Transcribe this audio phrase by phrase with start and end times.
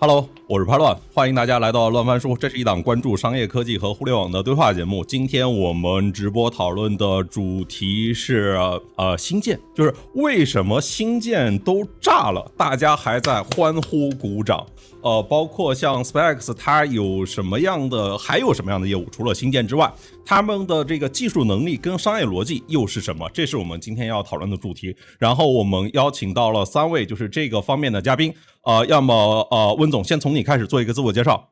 [0.00, 2.36] Hello，我是潘乱，欢迎大家来到乱翻书。
[2.36, 5.02] 这是一档关注商业科技和互联网的对话节目。
[5.02, 8.54] 今天我们直播讨论的主题是
[8.96, 14.66] 呃新建，就是为什么新建都炸了，大家还在欢呼鼓掌。
[15.00, 19.06] 呃，包括像 SpaceX，它有什么样的，还有什么样的业务？
[19.10, 19.90] 除了新建之外，
[20.24, 23.28] 他们的这个技术能力跟商业逻辑又是什么？
[23.32, 24.94] 这是我们今天要讨论的主题。
[25.18, 28.32] 然后我们邀请到了三位，就是这个方面的嘉宾。
[28.62, 31.48] 呃，要么呃，温总先从你开始做一个自我介绍。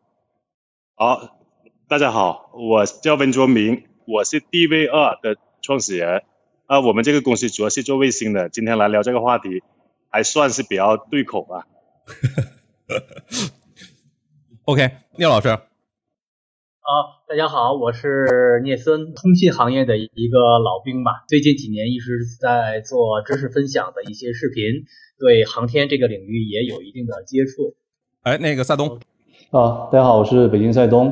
[0.94, 1.38] 好，
[1.88, 6.24] 大家好，我叫温卓明，我是 DV 二的创始人。
[6.66, 8.48] 啊，我们这个公司主要是做卫星的。
[8.48, 9.62] 今天来聊这个话题，
[10.10, 11.66] 还算是比较对口吧。
[14.64, 15.48] OK，聂老师。
[15.48, 15.60] 啊，
[17.28, 21.24] 大家好，我是聂森，通信行业的一个老兵吧。
[21.28, 24.64] 最近几年一直在做知识分享的一些视频，
[25.18, 27.76] 对航天这个领域也有一定的接触。
[28.22, 28.86] 哎，那个赛东。
[29.50, 31.08] 啊，大家好，我是北京赛东。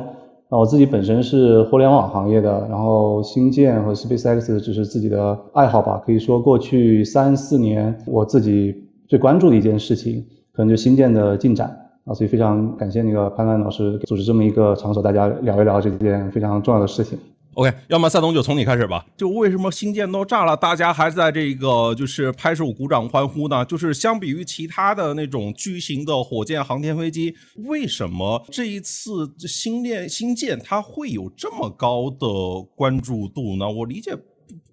[0.47, 6.01] 啊，我自己本身是互联网行业的，然后星舰和 SpaceX 只是自己的爱好吧。
[6.05, 8.73] 可以说，过去三四年我自己
[9.09, 10.25] 最关注的一件事情。
[10.53, 11.67] 可能就新建的进展
[12.05, 17.19] 啊，所以非常感谢那个潘潘老师组织这么一个场所，大家聊一聊这件非常重要的事情。
[17.55, 19.05] OK，要么赛东就从你开始吧。
[19.17, 23.65] 就为什么星舰都炸了，大家还在这个就是拍手鼓掌欢呼呢？
[23.65, 27.35] 就是相比于其他的那种巨型的火箭航天飞机，
[27.65, 32.25] 为什么这一次新建新建它会有这么高的
[32.73, 33.69] 关注度呢？
[33.69, 34.23] 我理解不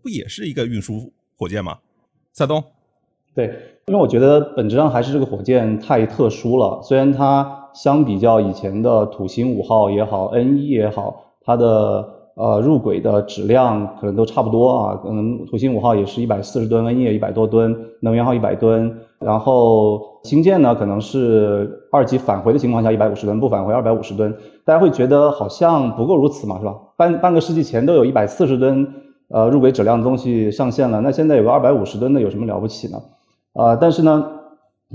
[0.03, 1.79] 不也是一个运输火箭吗？
[2.33, 2.63] 赛东。
[3.35, 3.47] 对，
[3.87, 6.81] 因为我觉得本质上还是这个火箭太特殊了。
[6.83, 15.01] 虽然它相比较以前的土星五号也好，N 一也好，它的呃入轨的质量可能都差不多啊。
[15.03, 18.97] 可能土星五号也是一百四十吨，N 一也一百多吨，能源号一百吨。
[19.19, 24.33] 然后星舰呢，可能是二级返回的情况下一百五十吨，不返回二百五十吨。
[24.65, 26.77] 大家会觉得好像不够如此嘛，是吧？
[26.97, 28.87] 半半个世纪前都有一百四十吨
[29.29, 32.99] 呃入轨质量的东西上线了，那现在有个二百五十吨的有什么了不起呢？
[33.55, 34.25] 啊，但是呢，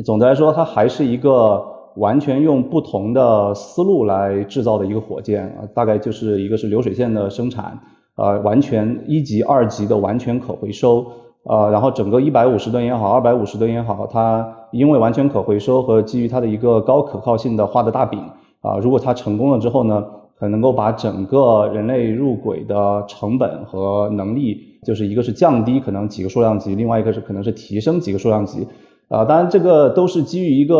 [0.05, 1.61] 总的来说，它还是一个
[1.95, 7.79] 完全用不同的思路来制造的一个火箭啊，大概就是一个是流水线的生产，
[8.15, 11.05] 呃，完全一级、二级的完全可回收，
[11.43, 18.19] 呃，然后整个一百五十吨也好，二百五十吨也好，它因为完全可回收和基于它的一个高可靠性的画的大饼
[18.61, 20.03] 啊，如果它成功了之后呢，
[20.39, 24.69] 可能够把整个人类入轨的成本和能力。
[24.83, 28.67] 就是一个是降低可能几个数量级，另外一个是可能是提升几个数量级，
[29.13, 30.75] 啊，当然这个都是基于一个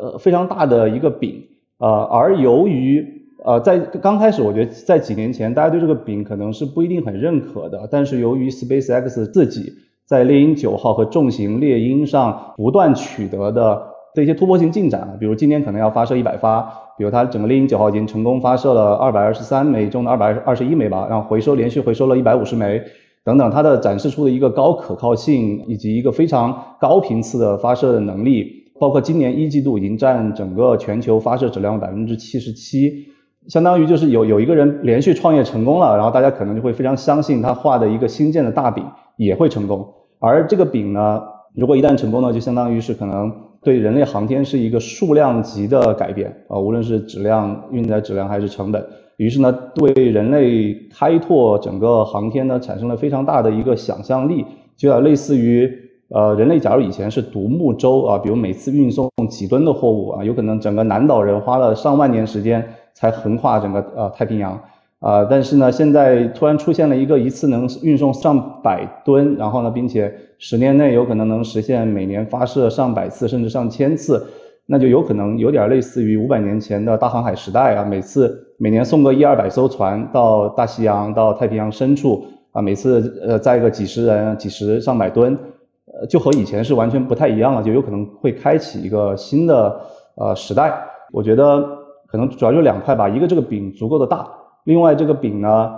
[0.00, 1.42] 呃非常大的一个饼，
[1.78, 3.04] 啊，而由于
[3.44, 9.72] 呃在刚开始，我觉得在几年前大家对这个饼可能是不一定很认可的，但是由于 SpaceX 自己
[10.06, 13.82] 在猎鹰九号和重型猎鹰上不断取得的
[14.14, 16.62] 这些突破性进展，比如今年可能要发射一百发，
[16.96, 22.80] 比如它整个猎鹰九号已经成功发射了二百二十三枚中的二百二十一枚吧，然后回收连续回收了一百五十枚。
[23.24, 28.44] 等等，它的展示出的一个高可靠性，以及一个非常高频次的发射的能力，
[28.78, 33.06] 包括今年一季度已经占整个全球发射质量百分之七十七，
[33.48, 38.84] 相当于就是有有一个人连续创业成功了，然后大家可能就会非常相信他画的一个新建的大饼
[39.16, 41.22] 也会成功，而这个饼呢，
[41.54, 48.84] 如果一旦成功呢，就相当于是可能对人类航天是一个数量级的改变啊，无论是质量、运载质量还是成本。
[49.16, 54.44] 于是呢，对人类开拓整个航天呢，产生了非常大的一个想象力，
[54.76, 55.70] 就要类似于，
[56.08, 64.60] 呃，人类假如以前是独木舟啊，比如每次运送几吨的货物啊，有可能整个南岛人花了上万年时间才横跨整个呃太平洋，
[64.98, 74.26] 啊，但是呢，现在突然出现了一个一次能运送上百吨，然后呢，并且十年内有可能能实现每年发射上百次甚至上千次。
[74.66, 85.38] 那就有可能有点类似于五百年前的大航海时代啊，每次每年送个一二百艘船到大西洋、到太平洋深处啊，每次呃载个几十人、几十上百吨，
[85.86, 89.80] 呃，就和以前是完全不太一样了，就有可能会开启一个新的
[90.16, 90.72] 呃时代。
[91.12, 91.62] 我觉得
[92.06, 94.26] 可能主要就两块吧，一个这个饼足够的大，
[94.64, 95.72] 另外这个饼呢，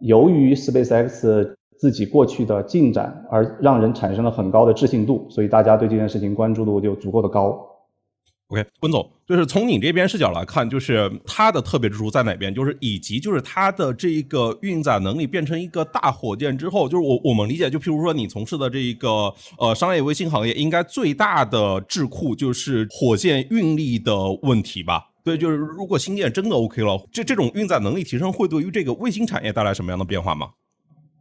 [0.00, 1.46] 由于 SpaceX
[1.78, 7.66] 自己过去的进展而让人产生了很高的置信度，所以大家对这件事情关注度就足够的高。
[8.50, 12.52] OK，温总，就是从你这边视角来看，就是它的特别之处在哪边？
[12.52, 24.12] 就是以及就是它的这一个运载能力变成一个大火箭之后，就是我我们理解，就譬如说你从事的这一个呃商业卫星行业，应该最大的智库就是火箭运力的
[24.42, 25.06] 问题吧？
[25.22, 30.48] 对，就是如果星舰真的 OK 了，这这种运载能力提升会对于这个卫星产业带来什么样的变化吗？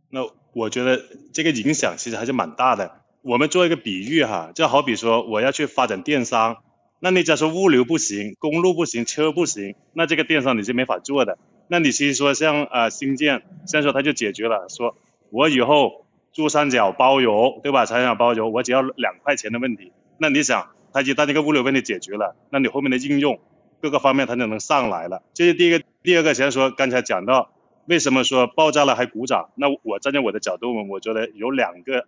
[0.10, 0.22] 那
[0.54, 1.00] 我觉得
[1.32, 3.02] 这个影响其实还是蛮大的。
[3.22, 6.58] 我们做一个比喻哈，就好比说我要去发展电商，
[7.00, 11.38] 那你假如说物流不行，公路不行，车不行，那这个电商你是没法做的。
[11.68, 14.98] 那你其实说像呃新建，像说它就解决了，说
[15.30, 17.86] 我以后珠三角包邮，对吧？
[17.86, 19.92] 三角包邮，我只要两块钱的问题。
[20.18, 23.40] 那你想，它一旦那个物流问题解决了，那你后面的应用
[23.82, 25.24] 各个方面它就能上来了。
[25.34, 27.52] 这是第一个，第二个先说刚才讲到
[27.86, 29.52] 为什么说爆炸了还鼓掌？
[29.56, 32.06] 那我站在我的角度，我觉得有两个。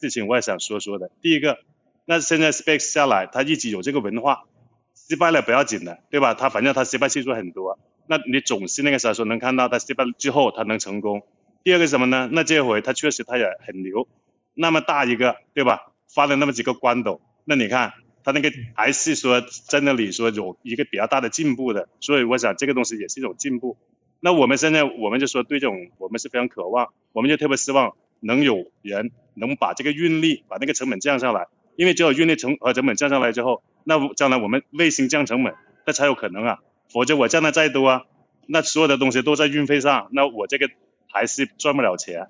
[0.00, 1.10] 事情我也想说说的。
[1.22, 1.58] 第一个，
[2.06, 4.44] 那现在 Space 下来，他一直有这个文化，
[4.94, 6.34] 失败了不要紧的，对吧？
[6.34, 11.22] 他反正他失败系数很多，那你总是那个时候能看到他失败之后他能成功。
[11.62, 12.28] 第二个什么呢？
[12.30, 14.06] 那这回他确实他也很牛，
[14.52, 15.92] 那么大一个，对吧？
[16.14, 23.78] 发了那么几个关斗，那你看他那个还是说在那里说有一个比较大的进步的，所以我想这个东西也是一种进步。
[24.20, 29.10] 那我们现在我们就说对这种我们是非常渴望，我们就特别希望能有人。
[29.36, 35.54] 能把这个运力、把那个成本降下来，因为只有运力成和成本降下来之后，那将来我们卫星降成本，
[35.86, 36.58] 那才有可能啊。
[36.92, 38.02] 否则我降的再多啊，
[38.46, 40.68] 那所有的东西都在运费上，那我这个
[41.10, 42.28] 还是赚不了钱。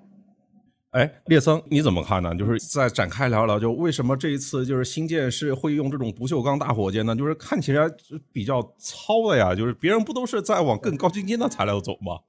[0.91, 2.33] 哎，列森你怎么看呢？
[2.33, 7.13] 就是再展开聊聊，就为什么这一次就是新建是会用这种不锈钢大火箭呢？
[7.13, 7.85] 就是看起来
[8.31, 12.19] 比较糙的呀，就是别人不都是在往更高精尖的材料走吗？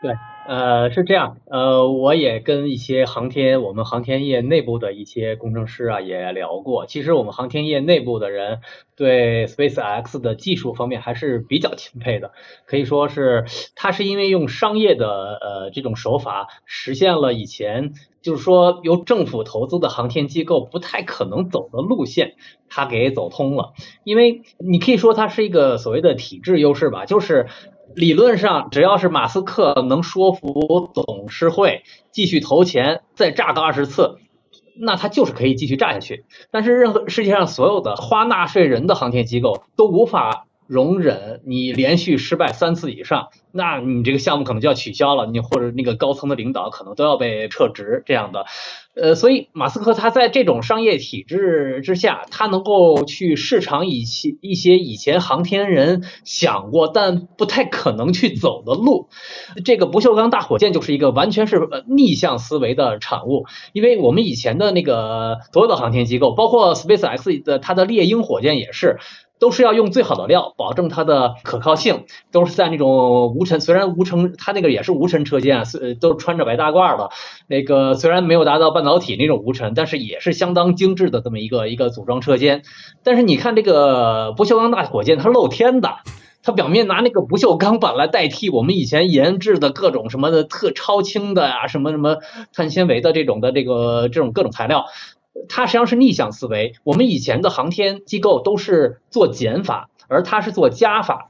[0.00, 0.14] 对，
[0.46, 6.86] 呃，是这样，呃，我也跟一些航天，我们航天业内部的一些工程师啊也聊过。
[6.86, 8.60] 其实我们航天业内部的人
[8.94, 12.30] 对 SpaceX 的技术方面还是比较钦佩的，
[12.64, 17.92] 可以说是它是因为用商业的呃这种手法实现了以前
[18.22, 22.36] 就是说由政府投资的航天机构不太可能走的路线，
[22.68, 23.72] 它给走通了。
[24.04, 27.48] 因为你可以说它是一个所谓的体制优势吧，就是。
[27.94, 31.82] 理论上，只要是马斯克能说服董事会
[32.12, 34.16] 继续投钱，再炸个二十次，
[34.78, 36.24] 那他就是可以继续炸下去。
[36.50, 48.44] 但是，任何世界上所有的花纳税人的航天机构都无法容忍你连续失败三次以上，那你这个项目可能就要取消了，你或者那个高层的领导可能都要被撤职这样的。
[48.94, 59.08] 呃，所以马斯克他在这种商业体制之下，他能够去市场以前一些以前航天人想过但不太可能去走的路。
[59.64, 68.98] 这个不锈钢大火箭就是一个完全是逆向思维的产物，因为我们以前的那个所有的航天机构，包括 SpaceX 的它的猎鹰火箭也是。
[69.38, 72.04] 都是要用最好的料，保证它的可靠性。
[72.30, 77.10] 都是在那种无尘，虽然无尘，它那个也是无尘车间，是都穿着白大褂的。
[77.46, 82.62] 那个虽然没有达到半导体那种无尘，但是也是相当精致的这么一个一个组装车间。
[83.02, 85.96] 但是你看这个不锈钢大火箭，它露天的，
[86.42, 92.16] 它表面拿那个不锈钢板来代替我们以前研制的各种什么的特超轻的啊，什么什么
[92.54, 94.84] 碳纤维的这种的这个这种各种材料。
[95.48, 96.74] 它实际上是逆向思维。
[96.84, 101.28] 我们以前的航天机构都是做减法，而它是做加法。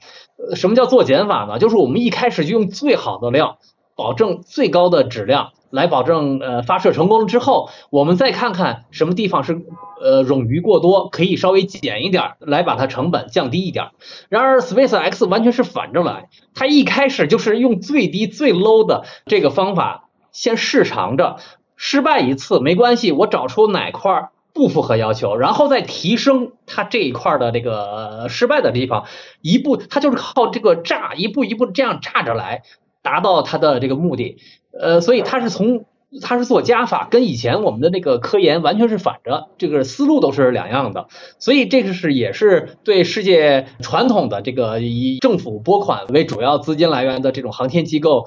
[0.54, 1.58] 什么叫做减法呢？
[1.58, 3.58] 就是我们一开始就用最好的料，
[3.96, 9.62] 保证最高的质量，来保证呃发射成功了之后，我们再看看什么地方是
[10.00, 13.86] 呃冗余过多，可以稍微减一点，来把它成本降低一点。
[14.28, 21.38] 然而 SpaceX 完全是反着来，它一开始就是用最低最 low 的这个方法先试尝着。
[21.80, 29.06] 失败一次没关系，我找出哪块不符合要求，然后再提升它这一块的这个失败的地方，
[29.40, 32.62] 一步它就是靠这个炸，一步一步这样炸着来，
[33.00, 34.38] 达到它的这个目的。
[34.72, 35.84] 呃，所以它是从
[36.20, 41.06] 它是做加法，跟以前我们的那个科研完全是反着，这个思路都是两样的。
[41.38, 48.26] 所以这个是也是对世界传统的这个以政府拨款为主要资金来源的这种航天机构，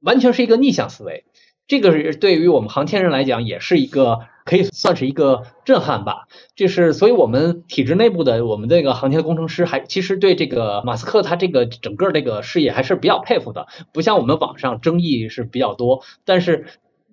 [0.00, 1.24] 完全是一个逆向思维。
[1.66, 6.26] 这个是对于我们航天人来讲，也是一个可以算是一个震撼吧。
[6.54, 13.66] 就是，所以我们体制内部的我们这个航天工程师，还其实对这个马斯克他这个整个这个事业还是比较佩服的。
[13.92, 16.66] 不像我们网上争议是比较多，但是。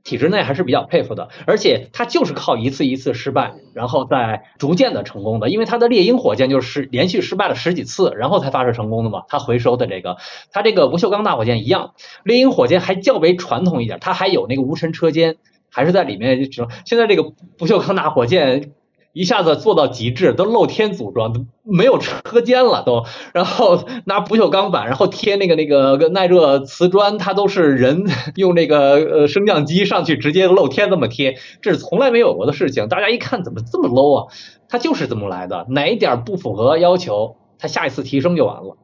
[0.10, 5.51] 体制内还是比较佩服的，而且它就是靠一次一次失败，然后再逐渐的成功的。
[5.51, 9.25] 因为它的猎鹰火箭就是连续失败了十几次，然后才发射成功的嘛。
[9.28, 10.18] 它回收的这个，
[10.51, 15.36] 它这个不锈钢大火箭一样，猎鹰火箭还较为传统一点，它还有那个无尘车间，
[15.70, 16.50] 还是在里面。
[16.50, 17.22] 就现在这个
[17.60, 18.72] 不锈钢大火箭。
[19.12, 23.06] 一下子做到极致，都露天组装，都没有车间了都。
[23.34, 32.88] 然后拿不锈钢板，然后贴那个那个耐热瓷砖，它都是人 用那个呃升降机上去直接露天这么贴，这是从来没有过的事情。
[32.88, 34.34] 大家一看怎么这么 low 啊？
[34.68, 38.78] 它就是这么来的，哪一点不符合要求，它下一次提升就完了。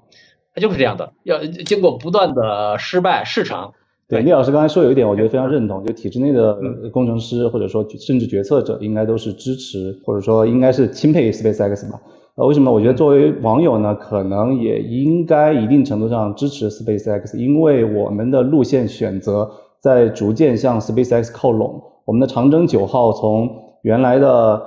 [0.53, 3.73] 它就是这样的，要经过不断的失败市场，
[4.07, 6.55] 对，聂老师刚才说有一点，我觉得非常认同，就体制内的
[6.91, 11.99] 工程师或者说甚至决策者，应该都是支持或者说应该是钦佩 SpaceX 吧？
[12.35, 12.71] 呃，为什么？
[12.71, 21.81] 我觉得作为网友呢，可能也应该一定程度上支持 SpaceX，因为我们的路线选择在逐渐向 SpaceX 靠拢。
[22.05, 23.49] 我们的长征九号从
[23.81, 24.61] 原来的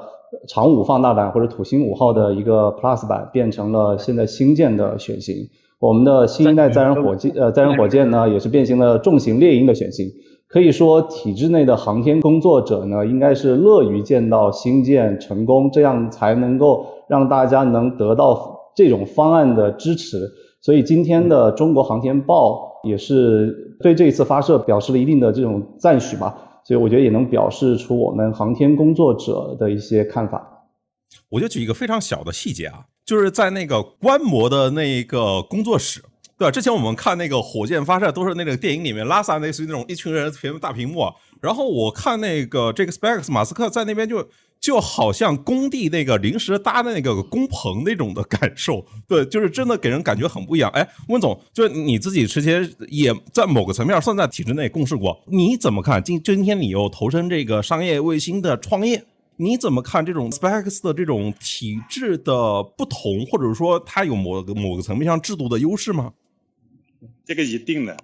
[0.49, 5.49] 长五放大版或者土星五号的一个 Plus 版，变成了现在新建的选型。
[5.81, 10.07] 我们的新一代载人火箭，呃，载人火箭呢，也是变形了重型猎鹰的选型。
[10.49, 20.27] 可以说，体制内的航天工作者呢，应该是乐于见到新建成功，这样才能够让大家能得到这种方案的支持。
[20.61, 26.35] 所以，今天的《中国航天报》也是对这一次发射表示了一定的这种赞许吧。
[26.65, 30.58] 所以，我觉得也能表示出我们航天工作者的一些看法。
[31.29, 32.85] 我就举一个非常小的细节啊。
[33.05, 36.03] 就是在那个观摩的那个工作室，
[36.37, 36.51] 对吧？
[36.51, 41.11] 之前我们看那个火箭发射都是那个电影里面拉萨类似于那种一群人屏大屏幕，
[41.41, 44.29] 然后我看那个这个 SpaceX 马斯克在那边就
[44.61, 50.71] 就好像工地那个临时搭的那个工棚那种的感受，对，就是真的给人感觉很不一样。
[50.73, 56.05] 哎，温总，就是你自己之前也在某个层面算在体制内共事过，你怎么看？
[56.05, 59.03] 今今天你又投身这个商业卫星的创业？
[59.41, 66.13] 你怎么看这种 SpaceX 的这种体制的不同，或者说它有某个某个层面上制度的优势吗？
[67.25, 67.97] 这个一定的。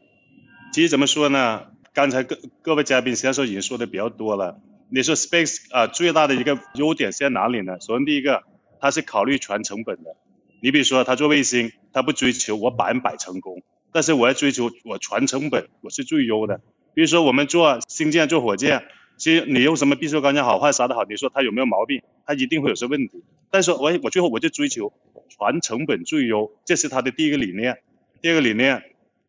[0.72, 1.64] 其实怎么说呢？
[1.92, 4.60] 刚才各各位嘉宾实际上已经说的比较多了。
[4.88, 7.80] 你说 Space 啊，最大的一个优点是在哪里呢？
[7.80, 8.44] 首先第一个，
[8.80, 10.14] 它是考虑全成本的。
[10.62, 16.60] 你比如说，它做卫星，它不追求我百分百成功，但是我要追求我全成本我是最优的。
[16.94, 18.84] 比如说我们做星舰、做火箭。
[19.16, 22.02] 其实你用什么必修钢架好坏啥的好，你说它有没有毛病？
[22.26, 23.22] 它一定会有些问题。
[23.50, 24.92] 但是我我最后我就追求
[25.28, 27.78] 全成本最优，这是它的第一个理念。
[28.20, 28.82] 第二个理念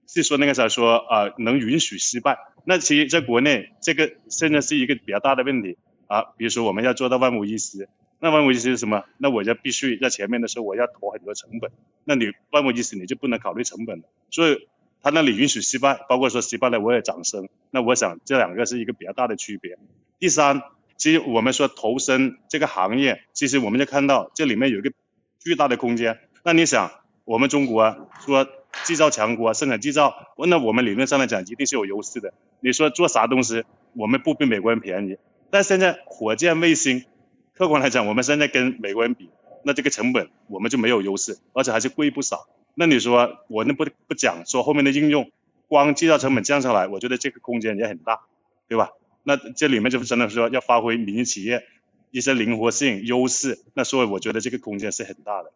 [0.08, 2.38] 是说那个啥说啊，能允许失败。
[2.65, 5.77] 那其实在国内这个现在是一个比较大的问题
[6.08, 6.24] 啊。
[6.38, 7.88] 比如说我们要做到万无一失，
[8.20, 9.04] 那万无一失是什么？
[9.18, 11.72] 那我就必须在前面的时候我要投很多成本。
[12.04, 14.04] 那你万无一失你就不能考虑成本了。
[14.32, 14.68] 所以。
[15.05, 17.47] 他那里允许失败，包括说失败了我也掌声。
[17.69, 19.77] 那我想这两个是一个比较大的区别。
[20.17, 20.63] 第三，
[20.97, 24.91] 其实我们说投身这个行业，其实我们就看到这里面有一个
[25.39, 26.17] 巨大的空间。
[26.43, 26.89] 那你想，
[27.24, 28.47] 我们中国说
[28.83, 32.33] 制造强国，生产制造，那我们理论上来讲一定是有优势的。
[32.59, 35.17] 你说做啥东西，我们不比美国人便宜。
[35.51, 37.05] 但现在火箭卫星，
[37.53, 39.29] 客观来讲，我们现在跟美国人比，
[39.63, 42.47] 那这个成本我们就没有优势，而且还是贵不少。
[42.75, 45.32] 那你说我那不不讲说后面的应用，
[45.67, 48.22] 光制造成本降下来，我觉得这个空间也很大，
[48.67, 48.89] 对吧？
[49.24, 51.63] 那这里面就真的说要发挥民营企业
[52.12, 55.51] 一些灵活性优势，那所以我觉得这个空间是很大的。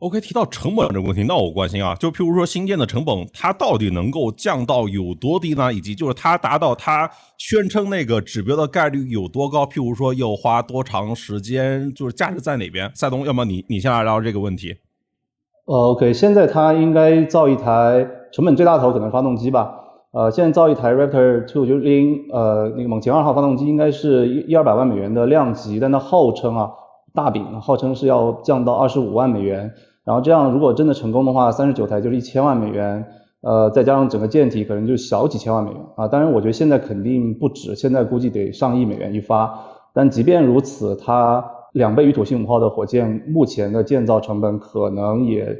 [0.00, 5.72] OK，提到成本这个问题，那我关心啊，就譬如说新建的成本，它到底能够降到有多低呢？
[5.72, 9.66] 以及就是它达到它宣称那个指标的概率有多高？
[9.66, 11.92] 譬如说要花多长时间？
[11.94, 12.90] 就是价值在哪边？
[12.94, 14.74] 赛东，要么你你先来聊这个问题。
[15.70, 19.72] 呃，OK，现在它应该造一台成本最大头可能发动机吧。
[20.10, 26.72] 呃，现在造一台 Raptor Two 就是猎鹰，呃，那个猛禽二号发动机应该是一一二百万美元的量级，但它号称啊
[27.14, 29.70] 大饼，号称是要降到二十五万美元。
[30.04, 33.06] 然后这样如果真的成功的话，三十九台就是一千万美元，
[33.42, 36.08] 呃，再加上整个舰体可能就小几千万美元啊。
[36.08, 39.56] 当然，我觉得现在肯定不止，现在估计得上亿美元一发。
[39.94, 45.56] 但即便如此，它两倍于土星五号的火箭，目前的建造成本可能也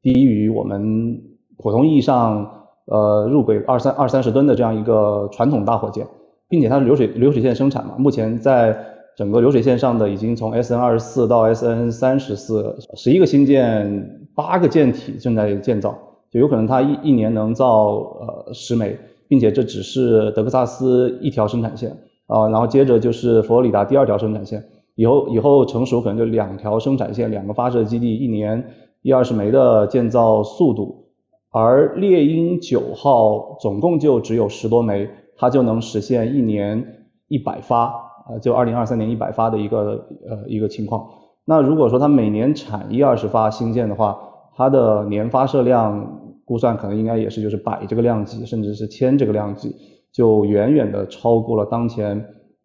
[0.00, 1.20] 低于我们
[1.58, 2.50] 普通意义上
[2.86, 6.06] 呃入轨二三二三十吨的这样一个传统大火箭，
[6.48, 8.76] 并且它是流水流水线生产嘛，目前在
[9.16, 15.96] 整个流水线上的已经从 S N 二十四到 S N 三十四十一个新舰八个舰体正在建造，
[16.30, 24.60] 就有可能它一一年能造呃十枚，并且这只是德克萨斯一条生产线啊，然后接着就是佛罗里达第二条生产线。
[24.94, 28.62] 以后以后成熟可能就两条生产线，两个发射基地，一年
[29.00, 31.06] 一二十枚的建造速度，
[31.50, 36.84] 而猎鹰九号总共就只有十多枚，它就能实现一年
[37.28, 37.86] 一百发，
[38.28, 41.08] 呃，就二零二三年一百发的一个呃一个情况。
[41.44, 44.18] 那如果说它每年产一二十发新建的话，
[44.54, 49.74] 它的年发射量估算可能应该也是就是百这个量级，甚至是千这个量级，
[50.12, 52.22] 就远远的超过了当前。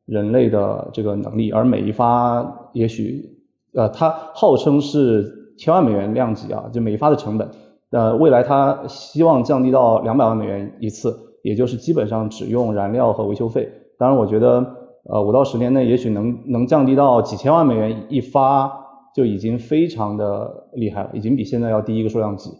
[0.07, 3.37] 人类的这个能力，而每一发也许，
[3.73, 7.47] 呃，它号称是千万美元量级啊，就每一发的成本，
[7.91, 13.69] 呃，未来它希望降低到两百万美元一次，也就是基本上只用燃料和维修费。
[13.97, 14.65] 当然，我觉得，
[15.03, 18.71] 呃，五到十年内也许能能降低到几千万美元一发，
[19.13, 22.51] 就已经非常的厉害了，已经比现在要低一个数量级。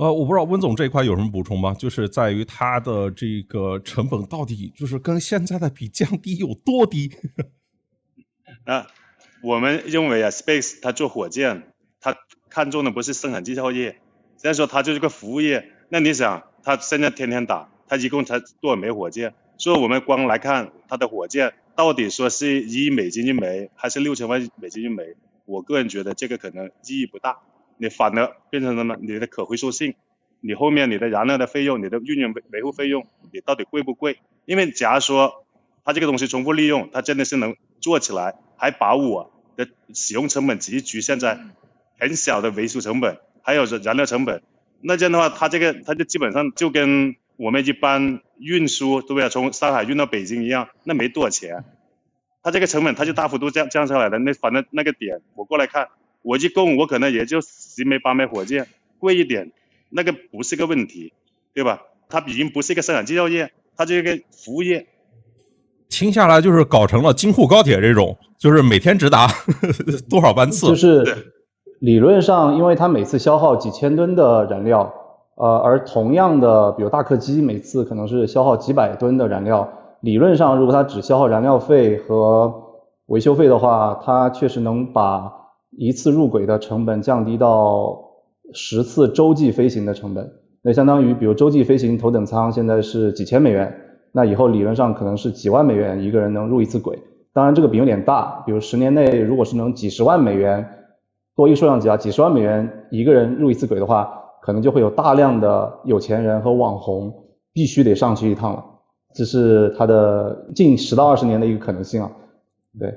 [0.00, 1.74] 呃，我不知道温总这一块有什么补充吗？
[1.74, 7.12] 就是在于它的这个成本到底就是跟现在的比降低有多低？
[8.64, 8.86] 啊，
[9.42, 12.16] 我们认为啊，Space 它做火箭，它
[12.48, 14.00] 看中的不是生产制造业，
[14.38, 15.70] 虽然说它就是个服务业。
[15.90, 19.34] 那你想，它现在天天打，它一共才多少枚火箭？
[19.58, 25.14] 所以我们光来看它的火箭，到底说是一亿美金一枚，还是六千万美金一枚？
[25.44, 27.40] 我个人觉得这个可能意义不大。
[27.80, 28.94] 你反而变成什么？
[29.00, 29.94] 你的可回收性，
[30.40, 34.18] 你后面你的燃料的费用，你的运营维维护费用，你到底贵不贵？
[34.44, 35.46] 因为假如说
[35.82, 41.40] 它这个东西重复利用，它真的是能做起来，还把我的使用成本只是局限在
[41.98, 44.42] 很小的维修成本，还有燃料成本，
[44.82, 49.30] 那这样的话，它这个它就基本上就跟我们一般运输对不对？
[49.30, 51.64] 从上海运到北京一样，那没多少钱，
[52.42, 54.18] 它这个成本它就大幅度降降下来了。
[54.18, 55.88] 那反正那个点我过来看。
[56.22, 58.66] 我一共我可能也就十枚八枚火箭，
[58.98, 59.52] 贵一点，
[59.88, 61.12] 那个不是个问题，
[61.54, 61.82] 对吧？
[62.08, 64.86] 它已经不是一个生产制造业，它是一个服务业。
[65.88, 69.28] 听下来就是搞成了京沪高铁这种，就是每天直达
[70.10, 70.66] 多少班次？
[70.66, 71.32] 就是
[71.80, 74.92] 理论上，因为它每次消耗几千吨的燃料，
[75.36, 79.66] 呃，而同样的，比如大客机每次可能是消耗几百吨的燃料，
[80.00, 82.52] 理论上如果它只消耗燃料费和
[83.06, 85.39] 维修费的话，它确实能把。
[85.70, 87.98] 一次入轨的成本降低到
[88.52, 90.30] 十次洲际飞行的成本，
[90.62, 93.72] 那相当于，比如洲际飞行头等舱现在是几千美元，
[94.12, 96.98] 那以后理论上可能是几万美元一个人能入一次轨。
[97.32, 100.68] 当然这个比有点大，比如十年内如果是能几十万美元，
[101.36, 104.12] 多一数量级啊，几十万美元一个人入一次轨的话，
[104.42, 107.14] 可能就会有大量的有钱人和网红
[107.52, 108.64] 必须得上去一趟了。
[109.14, 112.10] 这是它的近十到二十年的一个可能性啊，
[112.78, 112.92] 对。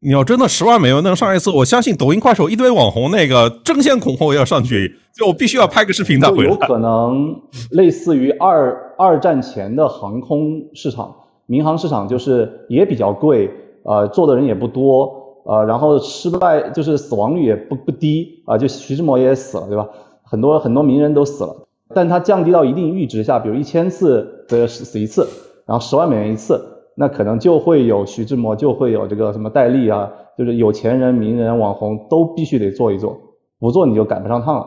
[0.00, 6.50] 你要真的十万美元能上一次，我相信抖音、快手一堆网红那个争先恐后要上去，就我必须要拍个视频再回来。
[6.50, 7.34] 有可能
[7.72, 11.12] 类似于二二战前的航空市场，
[11.46, 13.50] 民航市场就是也比较贵，
[13.82, 19.84] 呃，做的人也不多，呃，然后失败就是死亡率也不不低啊，就徐志摩也死了，对吧？
[20.22, 25.28] 很多很多名人都死了，但它降低到一定阈值下，比如一千次的死一次，
[25.66, 26.62] 然后十万美元一次。
[26.98, 33.16] 那可能就会有徐志摩，就会有这个什么戴笠啊，就是有钱人、名人、网红都必须得做一做，
[33.60, 34.66] 不做你就赶不上趟了。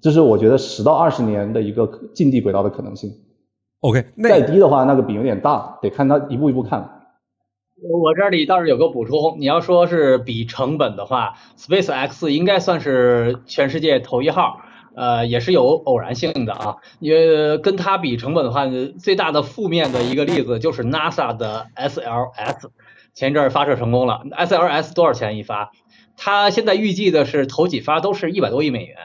[0.00, 3.10] 这是我觉得十到二十年的一个近地轨道的可能性。
[3.80, 6.88] OK，再低的话，那个饼有点大，得看他一步一步看。
[7.90, 14.60] 我这里倒是有个补充，你要说是比成本的话，SpaceX 应该算是全世界头一号。
[14.94, 18.66] 呃，也是有偶然性的啊，因为跟它比成本的话，
[18.98, 22.70] 最大的负面的一个例子就是 NASA 的 SLS，
[23.12, 24.22] 前一阵发射成功了。
[24.30, 25.72] SLS 多少钱一发？
[26.16, 28.96] 它现在预计的是头几发都是一百多亿美元，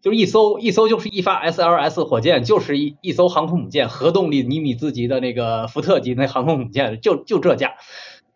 [0.00, 7.72] 就是一艘一艘就是一发 SLS 火箭就是一一艘航空母舰，核动力尼米兹级的那个福特级那航空母舰，就就这价。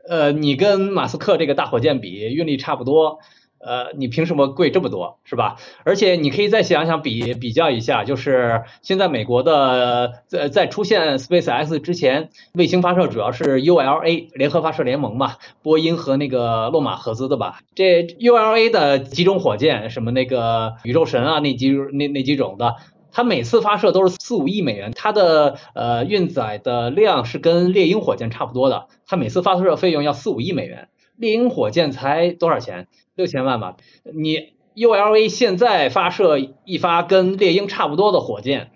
[0.09, 3.19] 呃，你跟马斯克这个大火箭比，运力差不多。
[3.59, 5.57] 呃，你凭什么贵这么多，是吧？
[5.85, 17.61] 而且你可以再想想比比较一下，就是现在美国的在在出现 SpaceX 之前，卫星发射主要是 ULA 联合发射联盟嘛，波音和那个洛马合资的吧。
[17.75, 22.77] 这 ULA 的几种火箭，什么那个宇宙神啊，那几那那几种的，
[23.11, 32.89] 它每次发射都是四五亿美元，它的呃运载的量是跟猎鹰火箭差不多的，它每次发射费用要四五亿美元，猎鹰火箭才多少钱？
[33.15, 33.77] 六千万吧，
[34.15, 38.73] 你 ULA 现在发射一发跟猎鹰差不多的火箭，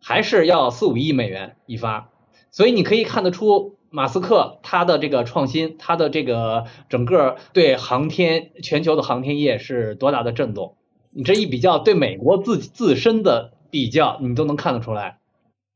[0.00, 2.08] 还是要四五亿美元一发，
[2.50, 10.76] 所以你可以看得出马斯克他的这个创新，他的这个整个对航天全球的航天业是多大的震动。
[11.10, 15.18] 你这一比较，对美国自自身的比较，你都能看得出来。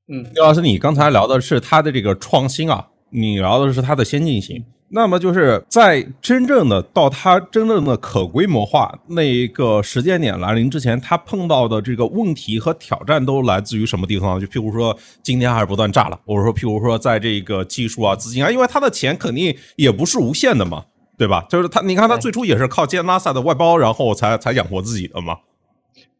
[0.08, 4.64] 嗯，刘老师，你刚才聊的是他的这个创新啊，你聊的是他的先进性。
[4.94, 14.38] 那么就是在真正的到它真正的可规模化那一个时间点来临之前，它碰到的这个问题和挑战都来自于什么地方？
[14.38, 20.84] 就譬如说今天还是不断炸了，或者说譬如说在这个技术啊、资金啊，因为他的钱肯定也不是无限的嘛，
[21.16, 21.46] 对吧？
[21.48, 25.38] 就是他，你看他最初也是靠接拉萨的外包，然后才才养活自己的嘛。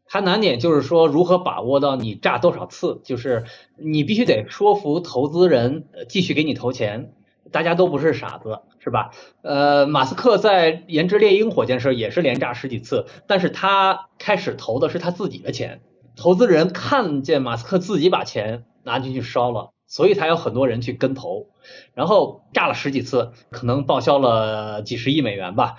[0.07, 3.45] 他难点就是说如何把握到你炸多少次，就是
[3.77, 7.13] 你必须得说服投资人继续给你投钱。
[7.53, 9.11] 大家都不是傻子，是吧？
[9.43, 15.83] 呃，马斯克在研制猎鹰火箭时也是连炸十几次，但是他开始投的是他自己的钱，
[16.17, 21.47] 投资人看见马斯克自己把钱拿进去烧了，所以才有很多人去跟投，
[21.95, 25.77] 然后炸了十几次，可能报销了几十亿美元吧，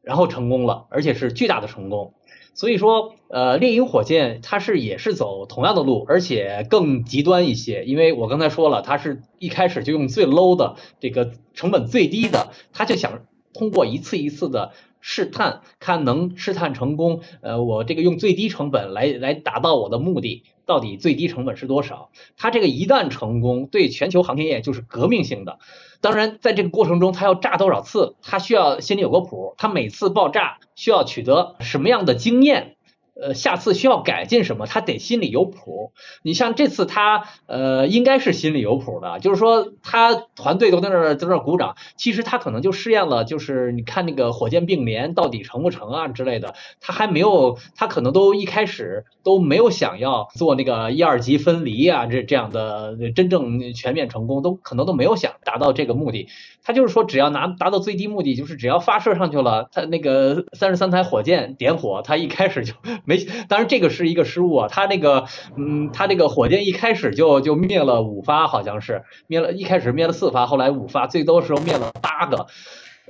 [0.00, 2.14] 然后成功了，而且是巨大的成功。
[2.58, 7.84] 所以说，呃，猎鹰火箭它是也是走同样的路，而且更极端一些。
[7.84, 13.22] 因为我刚才说了，它是一开始就用最 low 的这个成本最低的，他就想
[13.54, 17.20] 通过一次一次的试探，看能试探成功。
[17.42, 22.10] 呃，我这个用最低成本来来达到我的目的，到底最低成本是多少？
[22.36, 25.58] 它这个一旦成功，对全球航天业就是革命性的。
[26.02, 29.54] 当然，在这个过程中，它要炸多少次，它需要心里有个谱。
[29.56, 32.76] 它每次爆炸需要取得什么样的经验？
[33.20, 34.66] 呃，下次需要改进什么？
[34.66, 35.92] 他得心里有谱。
[36.22, 41.76] 你像这次他，呃，应该是心里有谱的，就是说他团队都在那儿在那儿鼓掌。
[41.96, 46.54] 其实他可能就试验了，就是你看那个火箭并联到底成不成啊之类的。
[46.80, 56.28] 他还没有，他可能都一开始都没有想要做那个一二级分离啊，这这样的真正全面成功，都可能都没有想达到这个目的。
[56.62, 62.74] 他就是说，只要拿达到最低目的，就是只要发射上去了，他那个三十三台火箭点火，他一开始就。
[63.04, 63.18] 没，
[63.48, 65.24] 当然这个是一个失误啊，他那个，
[65.56, 72.46] 嗯，他这个火箭一开始就就灭了五发，好像是灭了，一开始灭了四发，后来五发，最多时候灭了八个，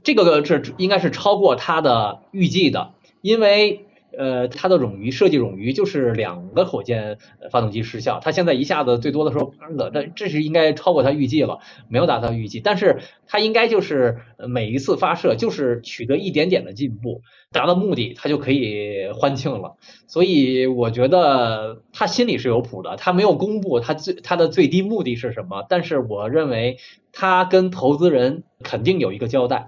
[0.04, 3.87] 这个是应该是超过他的预计的，因为。
[4.16, 7.18] 呃，它的冗余设计冗余就是两个火箭
[7.50, 14.18] 发动机失效，它现在一下子最多的时候八个，这这是应该超过它预计了，没有达到预计，但是它应该就是
[14.48, 19.76] 每一次发射就是取得一点点的进步，达到目的，它就可以欢庆了。
[20.06, 26.78] 所以我觉得他心里是有谱的，他没有公布他最他的最低目的是什么，但是我认为
[27.12, 29.66] 他跟投资人肯定有一个交代，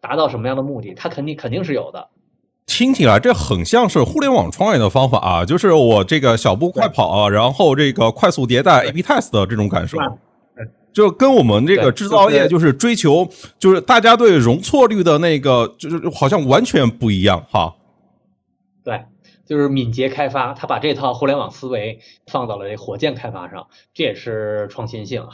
[0.00, 2.08] 达到什么样的目的，他肯定肯定是有的。
[2.66, 9.98] 听起来这很像是互联网创业的方法啊，就是我这个小步快跑，然后这个快速迭代 A/B test 的这种感受，
[10.92, 17.74] 就跟我们这个制造业就是追求，就是大家对容错率的那个，就是好像完全不一样哈。
[18.84, 19.04] 对，
[19.46, 25.28] 就是敏捷开发，他把这套互联网思维放到了这火箭开发上，这也是创新性啊。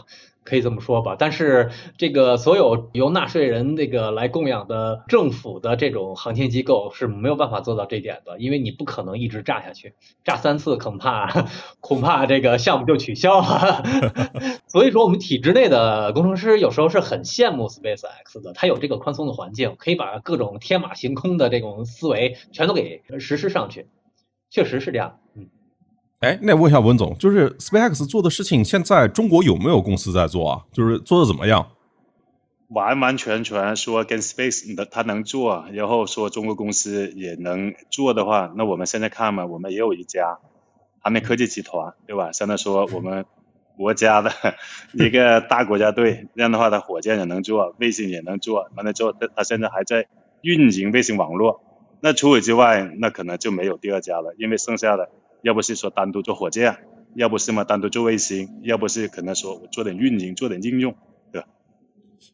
[0.49, 9.93] 可以这么说吧，但是这个所有由纳税人这个来供养的政府的这种航天机构是没有办法做到这点的，因为你不可能一直炸下去，
[10.25, 11.47] 炸三次恐怕
[11.81, 13.83] 恐怕这个项目就取消了。
[14.69, 23.87] 所以说，我们体制内的工程师有时候是很羡慕 SpaceX 的，他有这个宽松的环境，可以把各种天马行空的这种思维全都给实施上去，
[24.51, 25.19] 确实是这样，
[26.21, 30.65] 哎，那问一下文总，就是 SpaceX 做的事情，现在中国有没有公司在做啊？
[30.73, 31.71] 就是做的怎么样？
[32.71, 40.39] 完完全全说跟 Space 的他能做，然后说中国公司也能做的话，那我们现在看嘛，我们也有一家
[40.99, 42.33] 航天科技集团，对吧？
[42.33, 43.25] 相当于说我们
[43.77, 44.33] 国家的
[44.95, 50.09] 一个大国家队，这样的话，他火箭也能做，卫星也能做，完了之后，它它现在还在
[50.43, 51.63] 运营卫星网络。
[52.01, 55.09] 那除此之外，那可能就没有第二家了，因为剩下的。
[55.43, 56.77] 要不是说单独做火箭，
[57.15, 60.95] 要不是嘛单独做卫星，要不是可能说我做点运营，做点应用，
[61.33, 61.49] 对吧？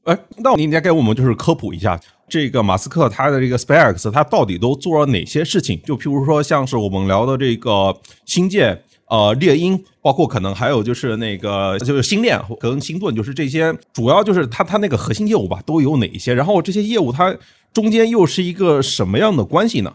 [0.05, 5.81] 哎，那你应该给我们就是科普一下，这个马斯克他的这个 SpaceX，他到底都做了哪些事情？
[5.83, 16.35] 就譬如说像是我们聊的这个星舰、呃猎鹰，包括可能还有就是那个就是星链跟星盾，就是这些主要就是它它那个核心业务吧，都有哪一些？
[16.35, 17.37] 然后这些业务它
[17.73, 19.95] 中间又是一个什么样的关系呢？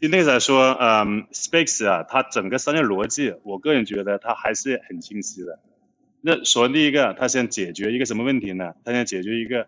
[0.00, 5.58] 今天来说，嗯，Space 啊，它整个商业逻辑，我个人觉得它还是很清晰的。
[6.20, 8.74] 那首先第一个，它先解决一个什么问题呢？
[8.84, 9.66] 它先解决一个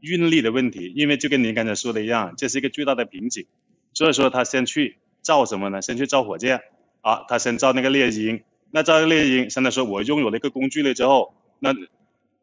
[0.00, 3.46] 运力的问题，因为就跟您刚才说的一样，这是一个巨大的瓶颈。
[3.94, 5.80] 所以说，他先去造什么呢？
[5.80, 6.60] 先去造火箭
[7.00, 8.42] 啊，他先造那个猎鹰。
[8.72, 11.72] 那造个猎鹰，相当于说我拥有了一个工具了之后，那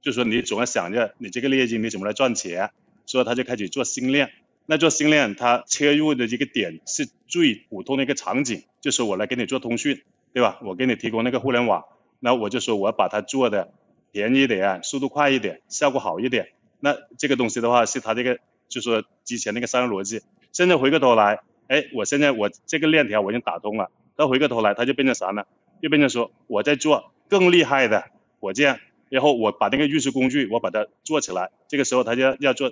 [0.01, 2.71] 就说你总要想着你这个猎鹰你怎么来赚钱，
[3.05, 4.31] 所以他就开始做星链。
[4.71, 10.59] 那做星链，它切入的一个点是最普通的一个场景，就是我来给你做通讯，对吧？
[10.61, 11.85] 我给你提供那个互联网，
[12.19, 13.73] 那我就说我要把它做的
[14.11, 16.49] 便宜一点，速度快一点，效果好一点。
[16.81, 20.21] 那这个东西的话，是它这个就说之前那个商业逻辑。
[20.51, 25.45] 现在回过头来，哎，我现在我这个链条我已经打通了，到回过头来，它就变成啥呢？
[25.81, 28.03] 就变成说我在做更厉害的
[28.39, 28.79] 火箭，
[29.09, 32.71] 然后我把那个运输工具我把它做起来，这个时候它就要要做。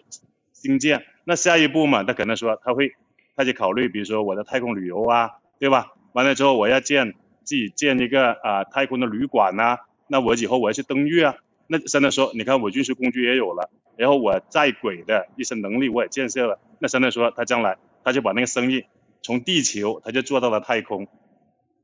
[0.60, 2.94] 新建，那下一步嘛，他可能说他会，
[3.36, 5.92] 他就考虑，比如说我的太空旅游啊，对吧？
[6.14, 11.36] 完了之后我要建自己建一个啊太空的旅馆呐，那我以后我要去登月啊，
[11.68, 18.86] 那相当于说，你看我运输工具也有了，然后我在轨的一些能力我也建设了，那相当于说他将来他就把那个生意
[19.22, 21.10] 从地球他就做到了太空，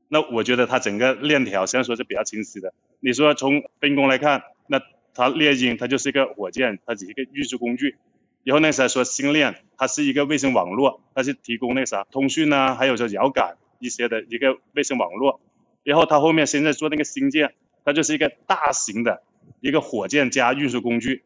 [0.08, 4.80] 那我觉得他整个链条虽然说是比较清晰的，你说从分工来看，那
[5.12, 7.96] 他猎鹰它就是一个火箭，它只是一个运输工具。
[8.44, 15.40] 然后那啥说星链，它是一个卫星网络，它是提供那啥通讯啊，还有说遥感一些的一个卫星网络。
[15.82, 17.52] 然后它后面现在做那个星舰，
[17.84, 19.22] 它就是一个大型的
[19.60, 21.22] 一个火箭加运输工具。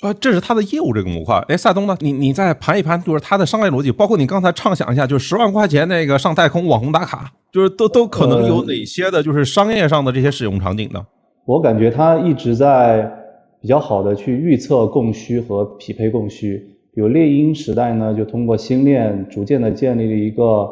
[0.00, 1.42] 啊，这是它的业务这个模块。
[1.48, 1.96] 哎，萨东呢？
[2.00, 11.06] 你你再盘一盘，就是它的商业逻辑，包括你刚才畅想一下，就是十万块钱那个上太空网红打卡，就是都都可能有哪些的，就是商业上的这些使用场景呢？
[11.46, 13.23] 我感觉它一直在
[13.64, 16.58] 比较好的去预测供需和匹配供需。
[16.92, 20.68] 比如猎鹰时代呢，就通过星链逐渐的建立了一个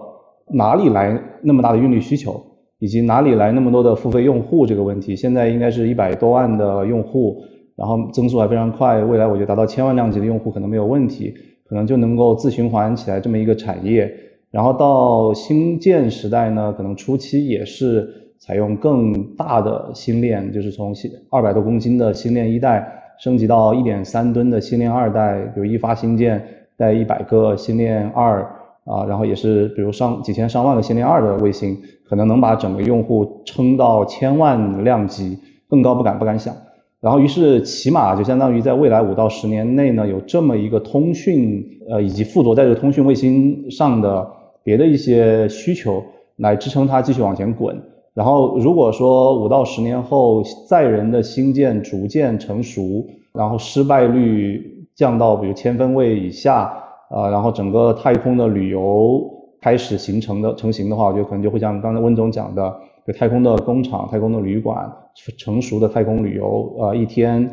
[0.51, 2.39] 哪里来那么大的运力需求，
[2.79, 5.17] 以及哪里来那么多的付费用户这个问题。
[5.17, 7.43] 现在应该是一百多万的用户。
[7.75, 11.33] 然后增速还非常快，未来我觉得达到千万量级的用户可能没有问题，
[11.65, 14.13] 可能就能够自循环起来这么一个产业。
[14.51, 20.93] 然后到星舰时代呢，可能初期也是采用更大的星链，就是从
[21.31, 26.45] 二百多公斤的星链一代升级到一点三吨的星链二代，比如一发星舰
[26.77, 28.41] 带一百个星链二
[28.85, 36.53] 啊，然后也是比如上几千上万个星链二的卫星，可能能把整个用户撑到千万量级，更高不敢不敢想。
[37.01, 44.29] 然后，于是起码就相当于在未来五到十年内呢，有这么一个通讯，呃，以及附着在这个通讯卫星上的
[44.65, 46.03] 别的一些需求，
[46.39, 47.81] 来支撑它继续往前滚。
[48.15, 56.73] 然后，如果说五到十年后载人的星舰逐渐成熟，然后失败率降到比如千分位以下，
[57.11, 59.23] 啊，然后整个太空的旅游
[59.61, 62.75] 开始形成的成型的话，我觉得可能就会像刚才温总讲的。
[63.05, 64.89] 就太空的工厂、太空的旅馆、
[65.37, 67.45] 成熟的太空旅游，呃，一天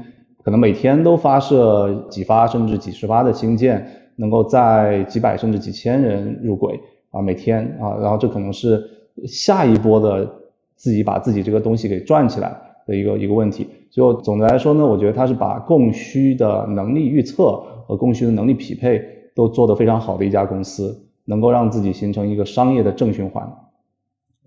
[0.44, 3.84] 可能每天都发射几发甚至几十发的星舰，
[4.18, 8.80] 能够载几百甚至几千人入轨啊，每天啊，然后这可能是
[9.26, 10.32] 下一波的
[10.80, 12.50] 自己把自己这个东西给转起来
[12.88, 13.68] 的一个一个问题。
[13.92, 19.04] 就总的来说呢，我觉得它是把供需的能力预测和供需的能力匹配
[19.36, 23.46] 都做得非常好的一家公司，能够让自己形成一个商业的正循环。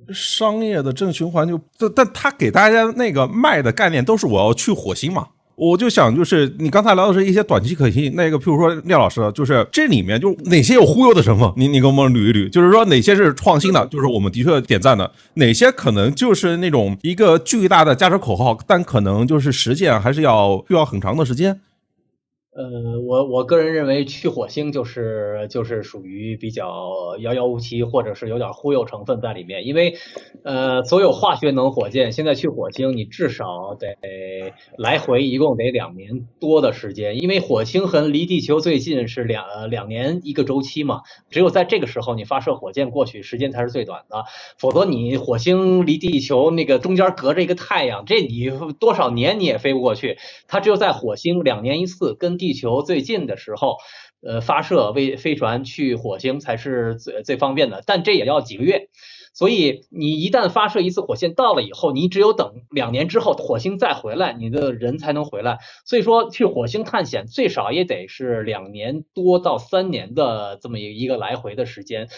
[0.09, 21.61] 商业的正循环就，但但他给大家那个卖的概念都是我要去火星嘛，我就想就是你刚才聊的是一些短期可行，那个譬如说廖老师，就是这里面就哪些有忽悠的成分，你你给我们捋一捋，就是说哪些是创新的，就是我们的确点赞的，哪些可能就是那种一个巨大的价值口号，但可能就是实践还是要需要很长的时间。
[22.55, 29.67] 呃，我我个人认为去火星就是就是属于比较遥遥无期，或者是有点忽悠成分在里面。
[29.67, 29.95] 因为
[30.45, 33.97] 呃，所有化学能火箭现在去火星，你至少得
[34.77, 37.23] 来回一共得两年多的时间。
[37.23, 44.25] 因为火星和离地球最近是两两年一个周期嘛，只有在这个时候你发射火箭过去，时间才是最短的。
[44.59, 50.19] 否则你火星离地球那个中间隔着一个太阳，这你多少年你也飞不过去。
[50.49, 53.77] 它只有在火星两年一次跟地球最近的时候，
[54.21, 58.89] 呃，发射卫飞船去火星才是最最方便的，但这也要几个月。
[59.33, 65.59] 所以你一旦发射一次火箭到了以后，你只有等两年之后火星再回来，你的人才能回来。
[65.85, 72.09] 所以说去火星探险最少也得是两年多到三年的这么一一个来回的时间。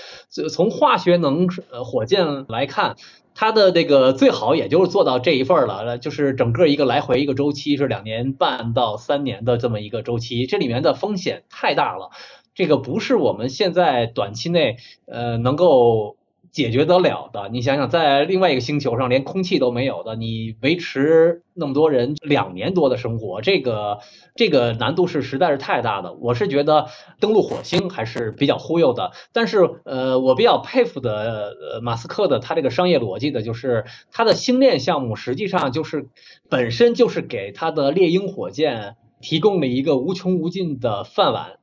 [0.52, 2.96] 从化学能呃火箭来看。
[3.36, 12.10] 它的这个最好也就是做到这一份儿了，就是整个一个来回一个周期是两年半到三年的这么一个周期，这里面的风险太大了，
[12.54, 16.16] 这个不是我们现在短期内呃能够。
[16.54, 23.98] 解决得了的，你想想，在另外一个星球上连空气都没有的，你维持那么多人两年多的生活，这个
[24.36, 26.14] 这个难度是实在是太大的。
[26.14, 26.86] 我是觉得
[27.18, 36.06] 登陆火星还是比较忽悠的，但是呃，我比较佩服的呃马斯克的他这个商业逻辑的就是他的星链项目实际上就是
[36.48, 41.54] 本身就是给他的猎鹰火箭提供了一个无穷无尽的饭碗。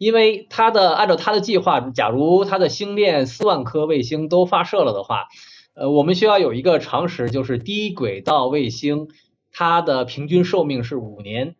[0.00, 5.26] 因为他的按照他的计划，假如他的星链四万颗卫星都发射了的话，
[5.74, 9.08] 呃，我们需要有一个常识，就是低轨道卫星
[9.52, 11.54] 它的平均寿命是五年，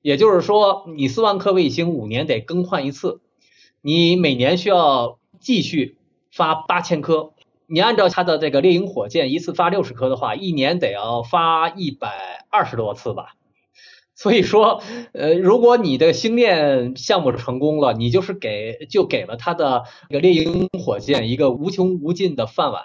[0.00, 3.20] 也就是说，你四万颗卫星五年得更换一次，
[3.82, 5.98] 你每年需要继续
[6.30, 7.34] 发八千颗，
[7.66, 13.34] 你按照它的这个猎鹰火箭一次发六十颗的话，一年得要发一百二十多次吧。
[14.22, 14.80] 所以说，
[15.14, 22.84] 呃，如果你的星链项目成功了，你就是给就给了他的这个猎鹰火箭一个无穷无尽的饭碗，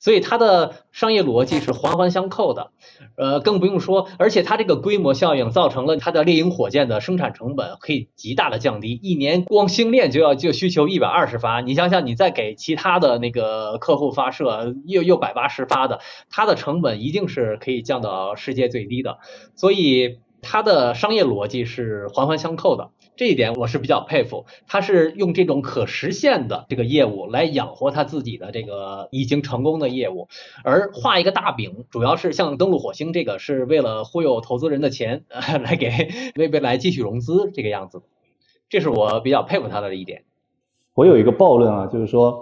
[0.00, 2.70] 所以它的商业逻辑是环环相扣的，
[3.18, 19.18] 呃，更不用说，而且它这个规模效应造成了它的猎鹰火箭的生产成本可以极大的降低，一年光星链就要就需求一百二十发，你想想，你再给其他的那个客户发射又又百八十发的，它的成本一定是可以降到世界最低的，
[19.54, 20.20] 所以。
[20.40, 24.46] 它的商业逻辑是环环相扣的，这一点我是比较佩服。
[24.66, 30.28] 它是用这种可实现的这个业务来养活它自己的这个已经成功的业务，
[30.62, 35.24] 而画一个大饼，主要是像登陆火星这个是为了忽悠投资人的钱，
[35.64, 35.90] 来给
[36.36, 38.02] 未来继续融资这个样子。
[38.68, 40.22] 这是我比较佩服他的一点。
[40.94, 42.38] 我有一个暴论啊，就是说，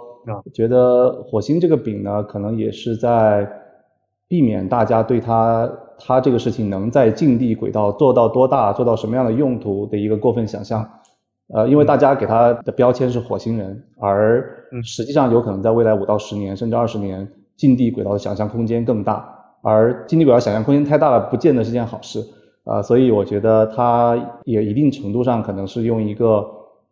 [0.53, 3.47] 觉得火星这个饼呢，可能也是在
[4.27, 5.71] 避免大家对他。
[5.99, 10.87] 他这个事情能在近地轨道做到多大，做到什么样的用途的一个过分想象，
[11.53, 14.43] 呃，因为大家给他的标签是火星人，而
[14.83, 19.27] 实际上有可能在未来五到十年甚至二十年，近地轨道的想象空间更大，
[19.61, 22.23] 而近地轨道想象空间太大了，不见得是件好事。
[22.63, 26.45] 啊，所以我觉得他也一定程度上可能是用一个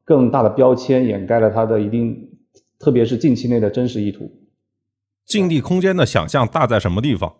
[0.05, 2.17] 更大的标签掩盖了他的一定，
[2.79, 4.31] 特别是近期内的真实意图。
[5.25, 7.33] 近地空间的想象大在什么地方？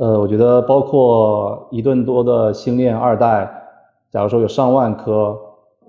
[0.00, 3.46] 呃，我觉得包括一吨多的星链二代，
[4.10, 5.36] 假如说有上万颗，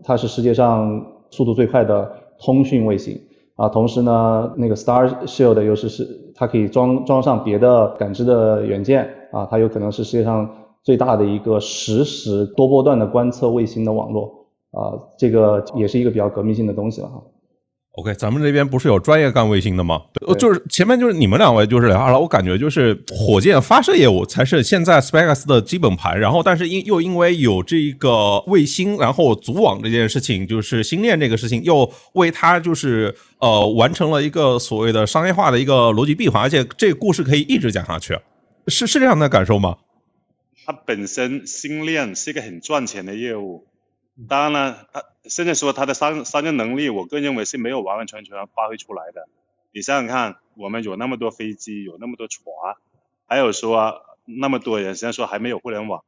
[0.03, 3.17] 它是世界上速度最快的通讯卫星
[3.55, 3.69] 啊。
[3.69, 10.49] 同时呢，那个 Star Shield 又是是它可以装装上别的感知的元件啊，它有可能是世界上
[10.83, 14.25] 最大的一个实时多波段的观测卫星的网络
[14.71, 14.91] 啊。
[15.17, 17.23] 这个也是一个比较革命性的东西了哈。
[17.93, 20.01] OK，咱们这边不是有专业干卫星的吗？
[20.13, 26.17] 对，就是前面就是你们两位就是聊了，我感觉就是火箭发射业务才是现在 SpaceX 的基本盘。
[26.17, 38.17] 然后，但是因又因为有这个卫星，然后组网这件事情，就是星链这个事情，又为它就是呃完成了一个所谓的商业化的一个逻辑闭环，而且这个故事可以一直讲下去，
[38.67, 39.75] 是是这样的感受吗？
[40.65, 43.65] 它本身星链是一个很赚钱的业务。
[44.29, 49.27] 当然了，他现在说他的商商业能力，我个人认为是没有完完全全发挥出来的。
[49.71, 52.43] 你想想看，我们有那么多飞机，有那么多船，
[53.27, 56.03] 还有说那么多人，虽然说还没有互联网，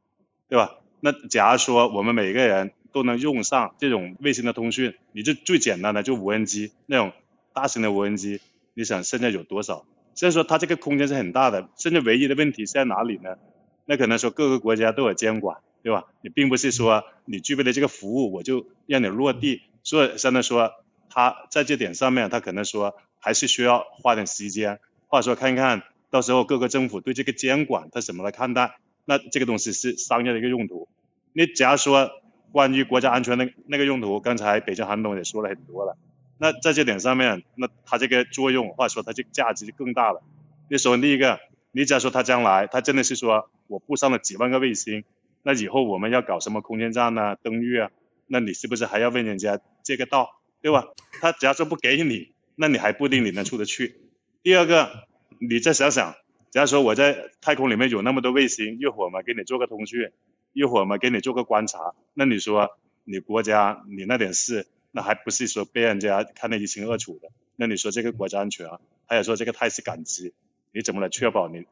[0.49, 0.75] 对吧？
[0.99, 7.11] 那假如说我们每个人都能用上这种卫星的通讯，你就最简单的就无人机那种
[7.53, 8.41] 大型的无人机，
[8.73, 9.85] 你想现在有多少？
[10.15, 13.37] 虽然说它这个空间是很大的，现在唯一的问题是在哪里呢？
[13.85, 15.57] 那可能说各个国家都有监管。
[15.83, 16.05] 对吧？
[16.21, 19.61] 你并不是说你具备了这个服务，我就让你落地。
[19.83, 20.71] 所以相当于说，
[21.09, 28.77] 他在这点上面，他可能说还是需要花点时间，或者说看看到时候各个政府对这个监管他怎么来看待。
[29.03, 30.87] 那这个东西是商业的一个用途。
[31.33, 32.09] 你假如说
[32.53, 35.97] 关于国家安全的那个用途，刚才北京韩总也说了很多了。
[36.37, 40.23] 那在这点上面，那它这个作用或者说它这个价值就更大了。
[40.69, 41.39] 你首先第一个，
[41.73, 45.03] 你假如说它将来它真的是说我布上了几万个卫星。
[45.43, 47.35] 那以后我们要搞什么空间站呢？
[47.43, 47.91] 登月啊？
[48.27, 50.87] 那你是不是还要问人家借个道，对吧？
[51.19, 53.95] 他假如说不给你，那你还不一定你能出得去。
[54.41, 55.05] 第二个，
[55.39, 56.15] 你再想想，
[56.49, 60.11] 假如说我在太空里面有那么多卫星，一会儿嘛给你做个通讯，
[60.53, 62.69] 一会儿嘛给你做个观察，那你说
[63.03, 67.27] 你国家你那点事，那还不是说被人家看得一清二楚的？
[67.57, 68.79] 那你说这个国家安全啊？
[69.05, 70.33] 还有说这个态势感知，
[70.71, 71.65] 你怎么来确保你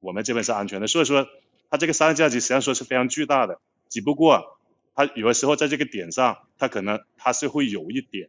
[0.00, 0.88] 我们这边是安全的？
[0.88, 1.28] 所以说。
[1.72, 3.58] 它这个商业价值实际上说是非常巨大的，
[3.88, 4.58] 只不过
[4.94, 8.28] 它有的时候在这个点上，它可能它是会有一点，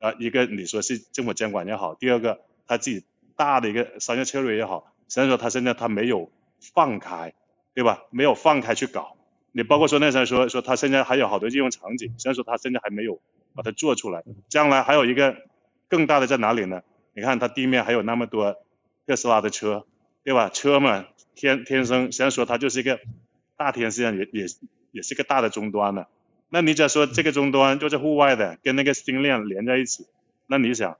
[0.00, 3.04] 啊，一个你说是政府监管也好，第二个它自己
[3.36, 7.32] 大的一个商业策略也好，实际上说它现在它没有放开，
[7.74, 8.02] 对吧？
[8.10, 9.16] 没有放开去搞，
[9.52, 13.20] 你包括说那时候说说它现在还有好多应用场景，实际上说它现在还没有
[13.54, 15.36] 把它做出来，将来还有一个
[15.86, 16.82] 更大的在哪里呢？
[17.14, 18.56] 你看它地面还有那么多
[19.06, 19.86] 特斯拉的车，
[20.24, 20.48] 对吧？
[20.48, 21.06] 车嘛。
[21.34, 22.98] 天天生，虽然说它就是一个
[23.56, 24.46] 大天，实际上也也
[24.92, 26.06] 也是个大的终端的。
[26.48, 30.06] 那你假如说这个终端就在户外的，跟那个星链连在一起，
[30.46, 30.96] 那你想，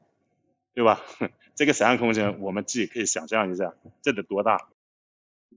[0.75, 1.01] 对吧？
[1.57, 4.59] 这个想象空间，我们自己可以想象一下，这得多大？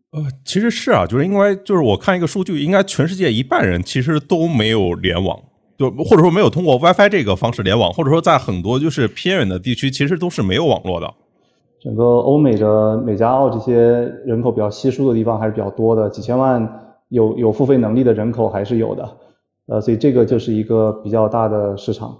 [0.09, 5.41] 呃，其实是啊，就是因为就是我看一个数据，应该全世界一半人其实都没有联网，
[5.77, 11.13] 就或者说没有通过 WiFi 这个方式联网，或者说在很多就是偏远的地区，其实都是没有网络的。
[11.83, 13.75] 整个欧美的美加澳这些
[14.23, 19.09] 人口比较稀疏的地方还是比较多的，几千万有有付费能力的人口还是有的，
[19.67, 22.15] 呃，所以这个就是一个比较大的市场，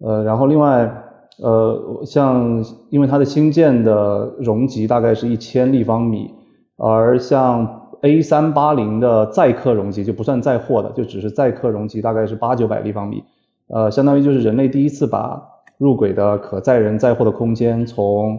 [0.00, 0.92] 呃，然后另外，
[1.38, 6.30] 呃，像因为它的新建的容积大概是一千立方米，
[6.76, 13.24] 而像 A 三八零的载客容积就不算载货的，就只是载客容积大概是八九百立方米，
[13.68, 15.42] 呃，相当于就是人类第一次把
[15.78, 18.38] 入轨的可载人载货的空间从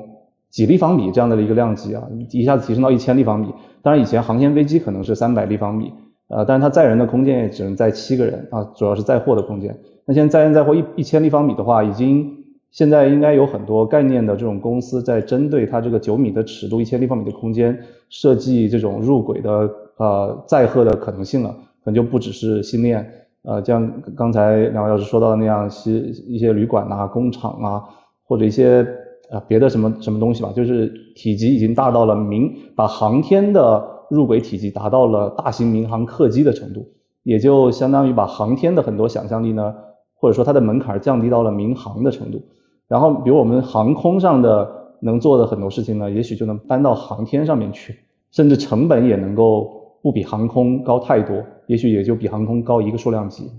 [0.53, 3.51] 几立方米这样的一个量级啊，一下子提升到一千立方米。
[3.81, 5.91] 当然，以前航天飞机可能是三百立方米，
[6.27, 9.75] 呃，但是它载人的空间也只能载七个人啊，主要是载货的空间。
[10.05, 12.31] 那现在载人载货一一千立方米的话，已经
[12.69, 17.75] 现在应该有很多概念的这种公司在针对它这个九米的尺度、一千立方米的空间
[18.09, 21.49] 设计这种入轨的呃载荷的可能性了
[21.83, 23.03] 可能就不只是星链，
[23.41, 25.91] 呃，像刚才两位老师说到的那样，是
[26.27, 27.83] 一些旅馆啊、工厂啊，
[28.27, 28.87] 或者一些
[29.29, 36.85] 呃别的什么什么东西吧，就是体积已经大到了民把航天的入轨体积达到了大型民航客机的程度，
[37.23, 39.73] 也就相当于把航天的很多想象力呢，
[40.15, 42.41] 或者说它的门槛降低到了民航的程度。
[42.87, 44.69] 然后，比如我们航空上的
[45.01, 47.97] 能做的很多事情呢，也许就能搬到航天上面去，
[48.31, 53.49] 甚至成本也能够不比航空高太多，也许也就比航空高一个数量级。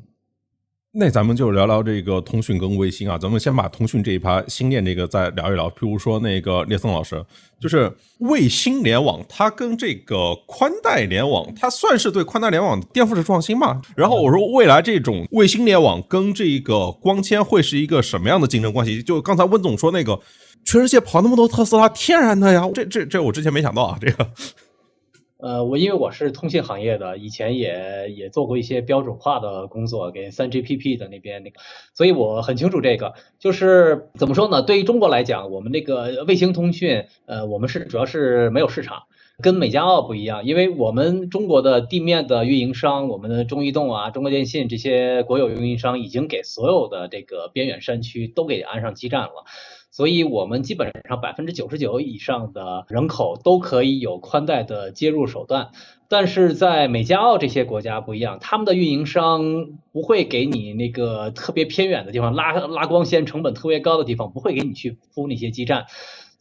[0.97, 5.69] 那咱们就聊聊这个通讯跟卫星啊，咱们先把通讯这一趴星链这个再聊一聊。
[5.71, 7.21] 譬如说那个聂松老师，
[7.59, 13.83] 就是卫星联网，它跟这个宽带联网，它算是对宽带联网颠覆式创新吗？
[13.97, 19.03] 然后我说未来这种卫星联网跟这个光纤会是一个什么样的竞争关系？
[19.03, 20.17] 就刚才温总说那个，
[20.65, 24.31] 全世界跑那么多特斯拉，天然的呀，这这这我之前没想到啊，这个。
[25.45, 31.61] 呃，我因为我是通信行业的，以前也也做过一些标准化的工作，给三 GPP 的那边那个，
[31.93, 33.13] 所以我很清楚这个。
[33.39, 34.63] 就是怎么说呢？
[34.63, 39.03] 对于中国来讲，我们那个卫星通讯，呃，我们是主要是没有市场，
[39.43, 49.45] 跟美加澳不一样，因为我们中国的地面的运营商，我们的中移动啊、中国电信这些国有运营商，已经给所有的这个边远山区都给安上基站了。
[49.97, 55.71] 所以，我们基本上百分之九十九以上的人口都可以有宽带的接入手段，
[56.09, 65.87] 但是在美加澳这些国家不一样，他们的运营商不会给你那个特别偏远的地方拉拉光纤成本特别高的地方，不会给你去铺那些基站。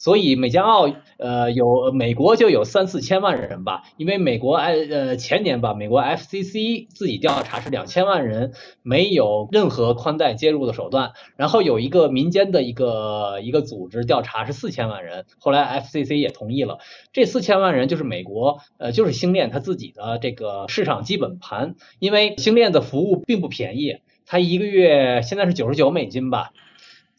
[0.04, 8.52] 所以美加澳呃有美国就有三四千万人吧，因为美国哎呃前年吧，美国 FCC 自己调查是两千万人
[8.82, 16.80] 没有任何宽带接入的手段，然后有一个民间的一个一个组织调查是四千万人，后来 FCC 也同意了，
[17.14, 26.52] 这四千万人就是美国呃就是星链它自己的这个市场基本盘，因为星链的服务并不便宜，它一个月现在是九十九美金吧。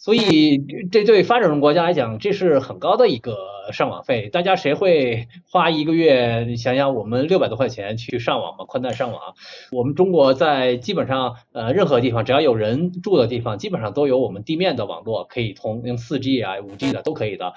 [0.05, 0.59] 所以，
[0.93, 3.39] 这对发展中国家来讲，这是很高的一个
[3.73, 4.29] 上网费。
[4.29, 6.45] 大家谁会花一个月？
[6.47, 9.35] 你想想，我们六百多块钱去上网嘛，宽带上网。
[9.73, 17.55] 我们中国在基本上呃任何地方，只要有人住的地方，基本上都有我们地面的网络可以通，用四 G 啊、五 G 的都可以的。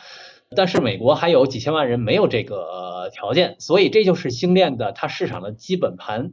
[0.55, 6.31] 但是美国还有几千万人没有这个条件，所以这就是星链的它市场的基本盘。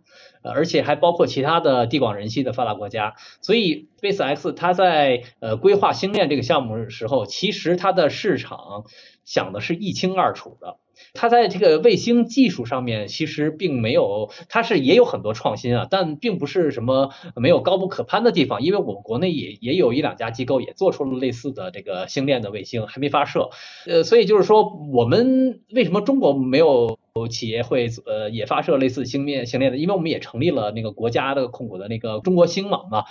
[0.53, 8.85] 而且还包括其他的地广人稀的发达国家，所以 SpaceX 它在呃规划星链这个项目的时候，其实它的市场
[9.25, 10.77] 想的是一清二楚的。
[11.13, 23.51] 它在这个卫星技术上面其实并没有，它是也有很多创新啊，但并不是什么没有高不可攀的地方，因为我们国内也也有一两家机构也做出了类似的这个星链的卫星，还没发射。
[23.87, 26.99] 呃，所以就是说，我们为什么中国没有？
[27.17, 33.05] 有企业会呃也发射类似星链星链的，因为我们也成立了那个国家的控股的那个中国星网嘛，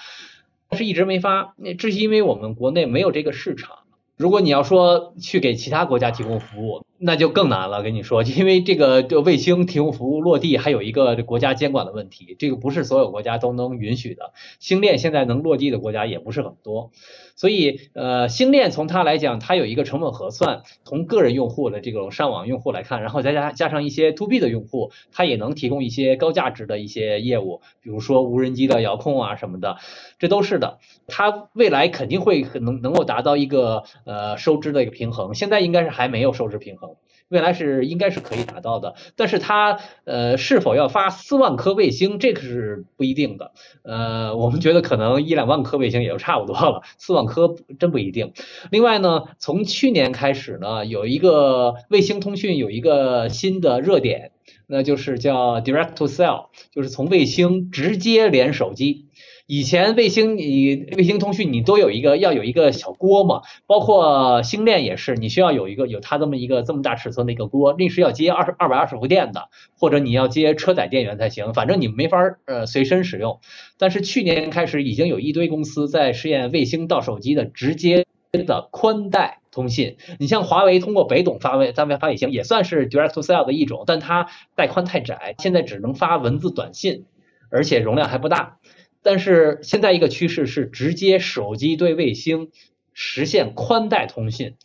[0.67, 3.77] 但是一直没发，那这是因为我们国内没有这个市场。
[4.17, 7.83] 如果你要说去给其他国家提供服务，那就更难了。
[7.83, 14.31] 跟你说， 因为这个这卫星提供服务落地还有一个国家监管的问题，这个不是所有国家都能允许的。
[14.59, 16.91] 星链现在能落地的国家也不是很多。
[17.35, 29.77] 所以，呃，星链从它来讲，它有一个成本核算，从个人用户的这种上网用户来看，然后再加加上一些 to B 的用户，它也能提供一些高价值的一些业务，比如说无人机的遥控啊什么的，
[30.19, 30.77] 这都是的。
[31.07, 36.92] 它未来肯定会能能够达到一个呃收支的一个平衡，现在应该是还没有收支平衡。
[37.33, 43.51] 未来是应该是可以达到的，但是它呃是否要发四万颗卫星，这个是不一定的。
[43.81, 48.33] 呃，我们觉得可能一两万颗卫星也就差不多了，四万颗真不一定。
[48.69, 54.31] 另外呢，从去年开始呢，有一个卫星通讯有一个新的热点，
[54.67, 59.07] 那就是叫 Direct to Cell，就是从卫星直接连手机。
[59.45, 73.41] 以前卫星你卫星通讯你都有一个要有一个小锅嘛，包括星链也是，你需要有一个有它这么一个这么大尺寸的一个锅，那是要接二十二百二十伏电的，或者你要接车载电源才行，反正你没法呃随身使用。
[73.77, 79.97] 但是去年开始已经有一堆公司在试验卫星到手机的直接的宽带通信。
[80.19, 87.03] 你像华为通过北斗发卫单位发卫星也算是 Direct to Cell 的一种，但它带宽太窄，现在只能发文字短信，
[87.51, 88.57] 而且容量还不大。
[89.03, 92.49] 但是现在一个趋势是直接手机对卫星
[92.93, 94.55] 实现宽带通信，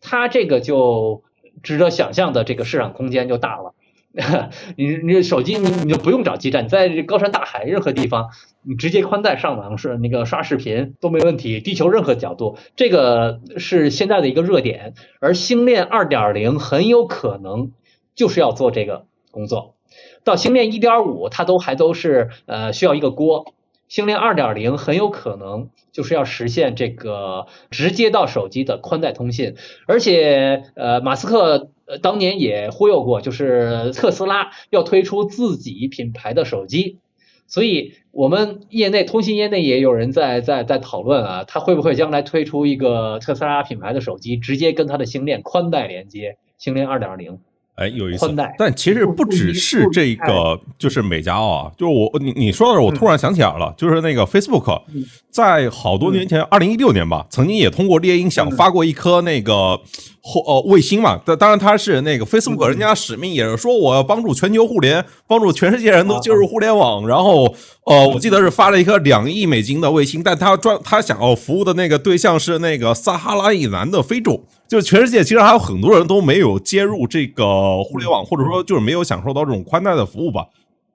[0.00, 1.24] 它这个就
[1.62, 3.74] 值得想象的这个市场空间就大了。
[4.76, 8.30] 你你手机你你就不用找基站，你在高山大海任何地方，
[8.62, 14.94] 你直接宽带上网是那个刷视频都没问题，地球任何角度，这个是现在的一个热点。
[15.20, 17.72] 而星链二点零很有可能
[18.14, 19.76] 就是要做这个工作。
[20.24, 23.54] 到星链一点五，它都还都是呃需要一个锅。
[23.88, 31.70] 星链二点零很有可能就是要实现这个直接到手机的宽带通信，而且呃，马斯克
[32.02, 36.98] 当年也忽悠过，就是特斯拉要推出自己品牌的手机，
[37.46, 47.38] 所以我们业内通信业内也有人在在在讨论啊，他会不会将来推出一个特斯拉品牌的手机，直接跟它的星链宽带连接，星链二点零。
[47.78, 48.34] 哎，有意思。
[48.58, 54.82] 但其实不只是这个，就是美加啊，就是我你你说的时候，我突然想起来了，就是那个 Facebook，
[55.30, 59.78] 在好多年前，二零一六年吧，曾经也通过猎鹰想发过一颗那个
[60.20, 61.20] 后呃卫星嘛。
[61.24, 67.06] 但当然，它是那个 Facebook，人家使命也是说我要帮助全球互联，帮助全世界人都进入互联网。
[67.06, 67.54] 然后
[67.86, 74.44] 呃，我记得是发了一颗两亿美金的卫星，但他专他想要服务的那个对象是那个撒哈拉以南的非洲。
[74.68, 80.48] 就是全世界其实还有很多人都没有接入这个互联网，或者说就是没有享受到这种宽带的服务吧。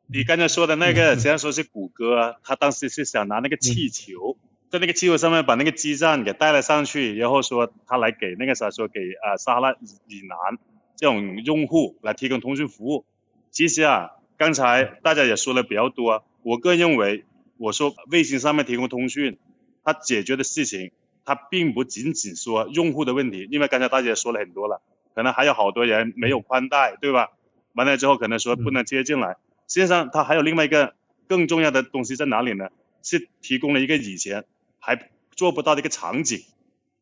[0.05, 4.38] 你刚才说的那个，虽然说是谷歌，他当时是想拿那个气球，
[4.69, 10.59] 在那个气球上面把那个基站给带了上去，然后说他来给那个啥说给啊撒哈拉以南
[10.95, 13.05] 这种用户来提供通讯服务。
[13.49, 17.26] 其实啊，刚才大家也说的比较多，我个人认为，
[17.57, 19.39] 我说卫星上面提供通讯，
[19.84, 20.91] 它解决的事情。
[21.26, 24.82] 它并不仅仅说用户的问题，因为刚才大家也说了很多了，
[25.15, 27.30] 可能还有好多人没有宽带，对吧？
[27.74, 29.38] 完了之后可能说不能接进来。
[29.67, 30.95] 实际上它还有另外一个
[31.28, 32.69] 更重要的东西在哪里呢？
[33.01, 34.45] 是提供了一个以前
[34.80, 36.43] 还做不到的一个场景。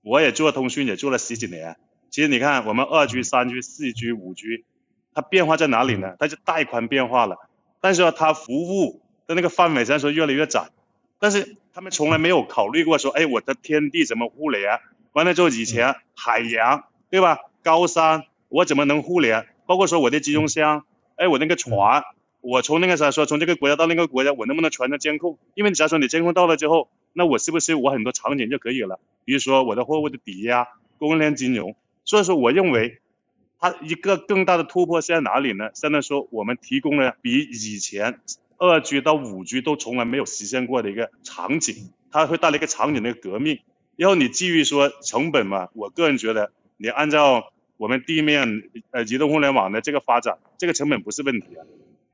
[0.01, 1.77] 我也做通讯也做了十几年，
[2.09, 4.65] 其实你看我们二 G、三 G、四 G、五 G，
[5.13, 6.15] 它变化在哪里呢？
[6.17, 7.37] 它就带宽变化了，
[7.79, 10.69] 但是说它服务的那个范围虽然说越来越窄。
[11.19, 14.79] 但是他们从来没有考虑过说，哎，我的天地怎么互联？
[15.13, 17.39] 完了之后，以前海洋对吧？
[17.63, 19.47] 高山我怎么能互联？
[19.65, 22.03] 包括说我的集装箱，哎，我那个船，
[22.41, 25.37] 我从那个啥说，从这个国家到那个国家，我能不能全程监控？
[25.53, 28.99] 因为假如说你监控到了之后，那我是不是我很多场景就可以了？
[29.23, 30.67] 比如说我的货物的抵押、
[30.97, 31.75] 供应链金融。
[32.03, 32.99] 所以说，我认为
[33.59, 35.69] 它一个更大的突破是在哪里呢？
[35.73, 38.19] 相当于说我们提供了比以前。
[38.61, 43.59] 二 G 到五 G 都从来没有实现过的一个场景，它会带来一个场景的革命。
[43.95, 51.65] 然后你基于说成本嘛，我个人觉得你按照我们地面呃移动互联网的这个发展，这个成本不是问题啊。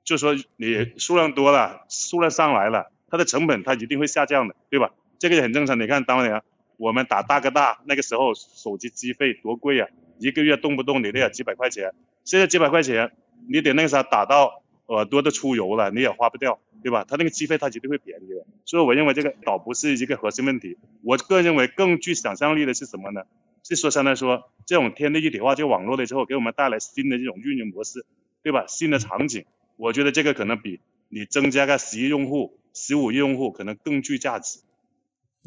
[0.06, 4.92] 就说你数量多了，数量上来了，它的成本它一定会下降的，对吧？
[5.20, 5.78] 这个也很正常。
[5.78, 6.42] 你看当年
[6.78, 11.92] 我们打大哥大那个时候，手机机费多贵啊，一个月动不动你都要几百块钱。
[12.24, 13.12] 现在几百块钱，
[13.50, 14.64] 你得那个啥打到。
[14.88, 17.06] 耳朵都出油了，你也花不掉，对吧？
[17.08, 20.78] 它那个机费它绝对会便宜的，所以我认为这个倒不是一个核心问题。
[21.04, 23.22] 我个人认为更具想象力的是什么呢？
[23.64, 28.06] 是说相当于说这种天地一体化这个网络了之后，给我们带来新的这种运营模式，
[28.42, 28.64] 对吧？
[28.68, 29.44] 新的场景，
[29.76, 30.80] 我觉得这个可能比
[31.10, 34.60] 你增加个十亿用户、十五亿用户可能更具价值。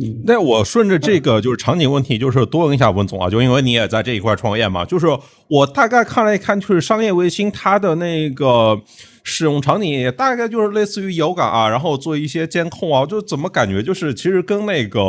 [0.02, 5.06] 嗯那我顺着这个就是场景问题，就是多问一下文总啊，就因为你也在这一块创业嘛，就是
[5.48, 8.80] 我大概看了一看，就是商业卫星它的那个
[9.22, 15.00] 使用场景也，大概就是类似于遥感啊，然后做一些监控啊，就怎么感觉就是其实跟那个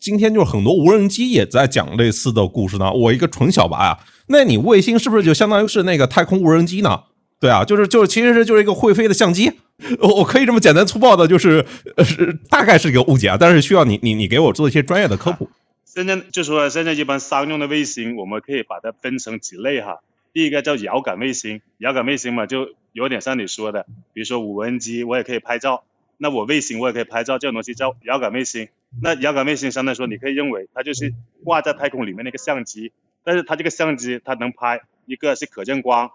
[0.00, 2.92] 今天就是很多无人机也在讲类似的故事呢。
[2.92, 3.98] 我一个纯小白啊，
[4.28, 7.00] 那你卫星是不是就相当于是那个太空无人机呢？
[7.40, 9.52] 对啊，就是就是其实是就是一个会飞的相机。
[10.00, 11.64] 我我可以这么简单粗暴的，就是
[12.04, 15.48] 是大概是一个误解啊，但是需要你你你给我做一些专业的科普。
[15.84, 20.00] 现在就说现在一般商用的卫星，我们可以把它分成几类哈。
[20.32, 25.84] 第一个叫遥感卫星，遥感卫星嘛，就有点像你说的，比如说无人机我也可以拍照，
[26.16, 28.68] 那我卫星我也可以拍照，这种东西叫遥感卫星。
[29.00, 32.90] 那遥感卫星相对来说，你可以认为它就是挂在太空里面那个相机，
[33.22, 36.10] 但是它这个相机它能拍一个是可见光，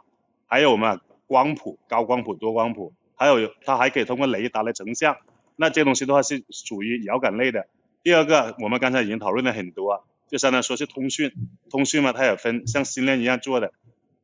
[0.46, 2.94] 还有嘛光谱、高光谱、多光谱。
[3.16, 5.16] 还有，它还可以通过雷达来成像，
[5.56, 7.68] 那这东西的话是属于遥感类的。
[8.02, 11.32] 第二个，我们刚才已经讨论了很多，就相当于说是通讯，
[11.70, 13.72] 通讯嘛，它也分像星链一样做的，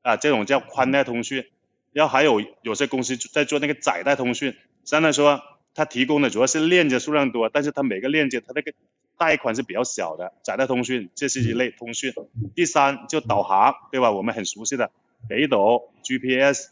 [0.01, 1.45] 啊，这种叫宽带通讯。
[1.93, 5.41] 然后还有有些公司在做那个窄带通讯，相当于说
[5.73, 8.73] 它提供的主要是链接数量多，但是它每个链接它那个
[9.17, 12.13] 带宽是比较小的，窄带通讯这是一类通讯。
[12.55, 14.11] 第三就导航，对吧？
[14.11, 14.91] 我们很熟悉的
[15.27, 16.69] 北斗 GPS。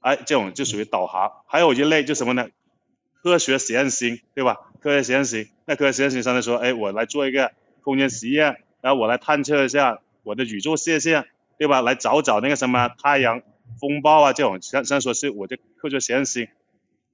[0.00, 2.48] 哎，这种就属于导航，还有一类就什么呢？
[3.22, 4.56] 科学实验星，对吧？
[4.80, 7.52] 科学实验星，那科学实验星上来说，哎，我来做一个
[7.82, 11.82] 空间实验，然后我来探测一下我的宇宙射线，对吧？
[11.82, 13.42] 来找找那个什么太阳
[13.80, 16.48] 风暴啊，这种像像说是我的科学实验星。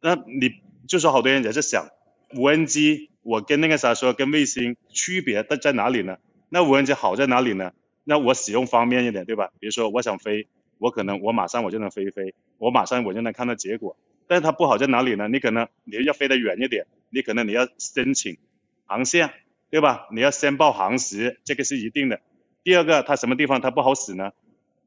[0.01, 1.89] 那你就说好多人也在想，
[2.35, 6.19] 无人机我跟那个啥说跟卫星区别在在哪里呢？
[6.49, 7.73] 那无人机好在哪里呢？
[8.05, 9.51] 那我使用方便一点，对吧？
[9.61, 10.47] 比如说我想飞。
[10.81, 13.97] 我可能我马上我就能飞一飞，我马上我就能看到结果。
[14.29, 15.27] 但是它不好在哪里呢？
[15.27, 18.39] 你可能你要飞得远一点，你可能你要申请
[18.87, 19.33] 航线，
[19.71, 20.07] 对吧？
[20.13, 22.21] 你要先报航时，这个是一定的。
[22.63, 24.31] 第二个，它什么地方它不好使呢？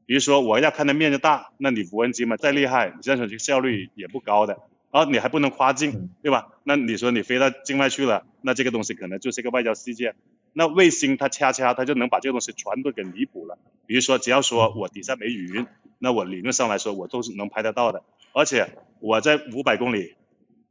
[0.05, 4.59] 比如说我要看的面积大，那你无人机嘛再厉害，你这样子效率也不高的。
[4.91, 6.49] 然后你还不能跨境，对吧？
[6.65, 10.15] 那你说你飞到境外去了，那这个东西可能就是一个外交事件。
[10.51, 13.57] 那卫星它恰恰它就能把这个东西全都给弥补了。
[13.85, 15.65] 比如说只要说我底下没云，
[15.97, 18.03] 那我理论上来说我都是能拍得到的。
[18.33, 18.67] 而且
[18.99, 20.15] 我在五百公里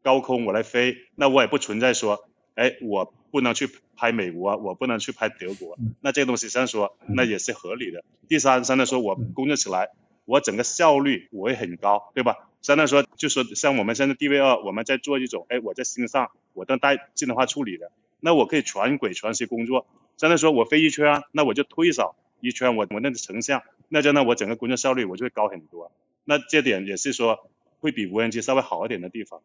[0.03, 5.79] 高空我来飞，那我也不存在说，哎，我不能去拍美国，我不能去拍德国。
[6.01, 8.05] 那这个东西上说那也是合理的。
[8.29, 9.91] 第三，相对说我工作起来，
[10.25, 12.49] 我整个效率我会很高，对吧？
[12.63, 19.87] 相当于说，就说像我们现在 D V 二，我们在做一种，哎，我在心上，我都带智能化处理的，那我可以全轨全息工作。
[20.17, 25.91] 相对说我飞一圈，那我就推扫一圈，我我那个成像，那这样呢，我整个工作效率我就会高很多。
[26.25, 27.49] 那这点也是说
[27.81, 29.41] 会比无人机稍微好一点的地方。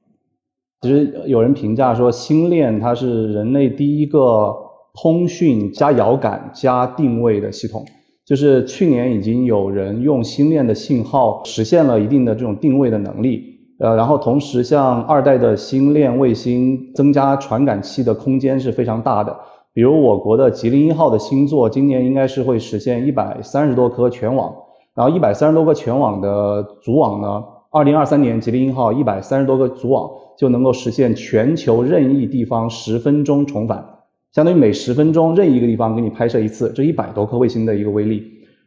[0.85, 4.55] 其实有人评价说，星链它是人类第一个
[4.93, 7.83] 通讯加遥感加定位的系统。
[8.23, 13.41] 就是去年已经有人用星链的信号实现了一定的这种定位的能力，
[13.79, 19.35] 呃，然后同时像二代的星链卫星增加传感器的空间是非常大的。
[19.73, 24.53] 比如我国的吉林一号的星座，今年应该是会实现一百三十多颗全网，
[24.93, 33.83] 然后一百三十多个全网的组网呢，二零二三年吉林一号一百三十多个组网就能够实现全球任意地方十分钟重返。
[34.31, 38.21] 相当于每十分钟任意一个地方给你拍摄一次，这一百多颗卫星的一个威力。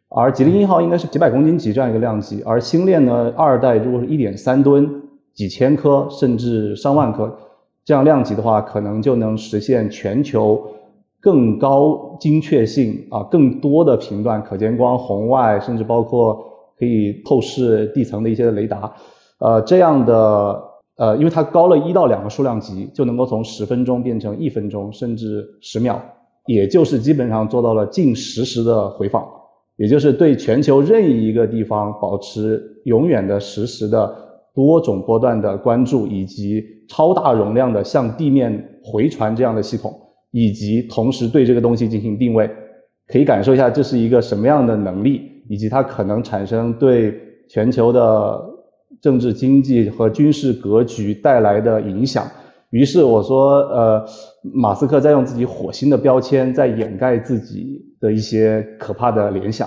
[0.09, 5.03] 而吉林一号应该是几百公斤级这样一个量级，而星链呢，二代如果是一点三吨，
[5.35, 7.31] 几千颗甚至上万颗
[7.85, 10.59] 这样量级的话，可能就能实现全球
[11.21, 16.43] 更高精确性啊，更多的频段可见光、红外，甚至包括
[16.79, 18.91] 可以透视地层的一些雷达，
[19.41, 20.68] 呃，这样的。
[20.99, 26.03] 呃，因为它高了一到两个数量级，就能够从十分钟变成一分钟，甚至十秒，
[26.46, 29.24] 也就是基本上做到了近实时的回放，
[29.76, 34.12] 也就是对全球任意一个地方保持永远的实时的
[34.53, 39.94] 多种波段的关注，以及超大容量的向地面回传这样的系统，
[40.32, 42.51] 以及同时对这个东西进行定位，
[43.07, 47.14] 可以感受一下这是一个什么样的能力，以及它可能产生对
[47.49, 48.57] 全球的。
[49.01, 52.26] 政治、经济和军事格局带来的影响。
[52.70, 54.07] 于是我说，呃，
[54.42, 59.66] 马斯克在用自己火星的标签，在掩盖自己的一些可怕的联想。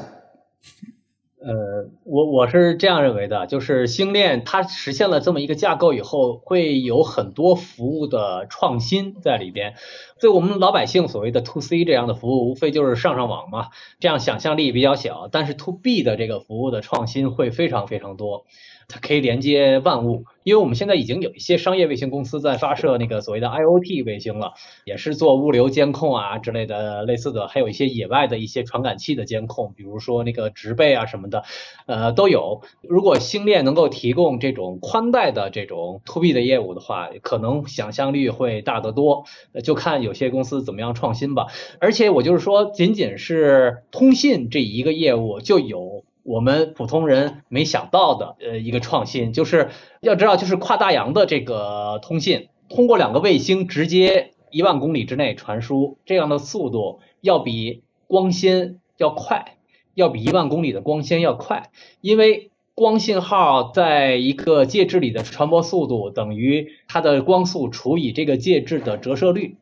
[1.43, 9.73] 呃，我我是这样认为的，就是星链它实现了这么一个架构以后，会有很多服务的创新在里边。
[10.19, 13.69] 对我们老百姓所谓的 to C 这样的服务，无非就是上上网嘛，
[13.99, 15.27] 这样想象力比较小。
[15.31, 18.45] 但是 to B 的这个服务的创新会非常非常多。
[18.91, 31.43] 它可以连接万物，因为我们现在已经有一些商业卫星公司在发射那个所谓的 IOT 卫星了，也是做物流监控啊之类的类似的，还有一些野外的一些传感器的监控，比如说那个植被啊什么的，
[31.85, 32.61] 呃都有。
[32.81, 39.23] 如果星链能够提供这种宽带的这种 To B 的业务的话，可能想象力会大得多。
[39.63, 41.47] 就看有些公司怎么样创新吧。
[41.79, 46.03] 而且我就是说，仅仅是通信这一个业务就有。
[46.23, 49.69] 我们普通人没想到的，呃，一个创新就是
[50.01, 59.57] 要知道，就是跨大洋的这个通信，通过两个卫星直接一万公里之内传输，这样的速度要比光纤要快，
[59.95, 69.57] 要比一万公里的光纤要快，因为光信号在一个介质里的传播速度等于它的光速除以这个介质的折射率。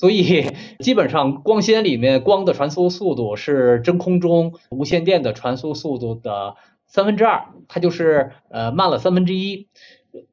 [0.00, 0.46] 所以
[0.80, 9.68] 基本上光纤里面光的传输速度是真空中无线电的传输速度的三分之二，它就是呃慢了三分之一。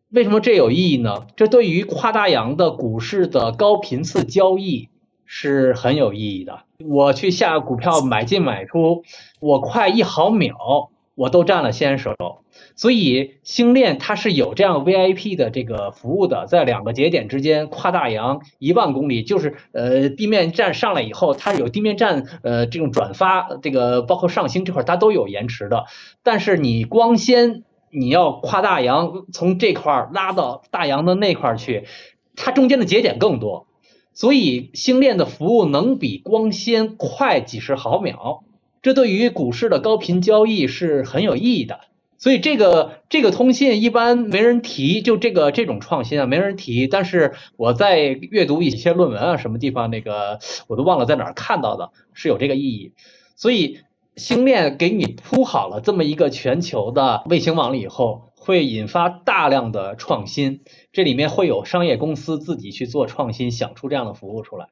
[0.10, 1.28] 为什么这有意义呢？
[1.36, 4.88] 这对于跨大洋的股市的高频次交易
[5.26, 6.62] 是很有意义的。
[6.88, 9.04] 我去下股票买进买出，
[9.42, 12.16] 我快一毫秒我都占了先手。
[12.78, 25.86] 所以星链它是有这样 VIP 的这个服务的，在两个节点之间跨大洋一万公里，就是呃地面站上来以后，它有地面站呃这种转发，这个包括上星这块它都有延迟的。
[26.22, 31.86] 但是你光纤你要跨大洋从这块拉到大洋的那块去，
[32.36, 33.66] 它中间的节点更多，
[34.14, 38.44] 所以星链的服务能比光纤快几十毫秒，
[38.84, 41.80] 这对于股市的高频交易是很有意义的。
[42.20, 46.88] 所以这个这个通信一般没人提，就这个这种创新啊，没人提。
[46.88, 52.94] 但是我在阅读一些论文啊，什么地方那个我都忘了在哪儿看到的，是有这个意义。
[53.36, 53.82] 所以
[54.16, 60.62] 星链给你铺好了这么一个全球的卫星网了以后，会引发大量的创新，
[60.92, 64.70] 这里面会有商业公司自己去做创新，想出这样的服务出来。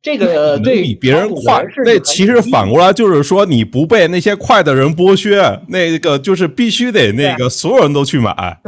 [0.00, 8.60] 这个对比别人快，那其实反过来就是说，你不被那些快的人剥削，那个就是必须得那个所有人都去买。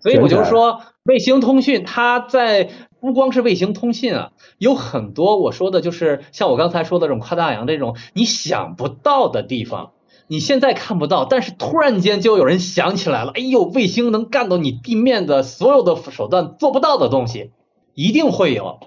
[0.00, 2.68] 所以我就说，卫星通讯它在
[3.00, 9.92] 不光是卫星通信啊，有很多我说的就是像我刚才说的这种跨大洋这种你想不到的地方，
[10.26, 17.52] 你现在看不到，但是突然间就有人想起来了，哎呦，卫星能干到你地面的所有的手段做不到的东西，
[17.94, 18.80] 一定会有。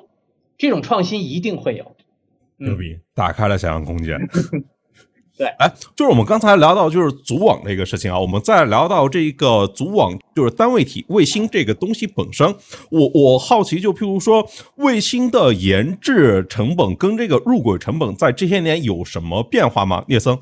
[0.57, 1.95] 这种创新一定会有，
[2.57, 4.17] 牛逼，打开了想象空间。
[5.37, 12.47] 对，哎，就是我们刚才聊到就是组网这个事情啊，我们再聊到这个组网，就是单位体卫星这个东西本身。
[12.89, 14.47] 我我好奇，就譬如说
[14.77, 20.05] 卫星的研制成本跟这个入轨成本在这些年有什么变化吗？
[20.07, 20.39] 聂森，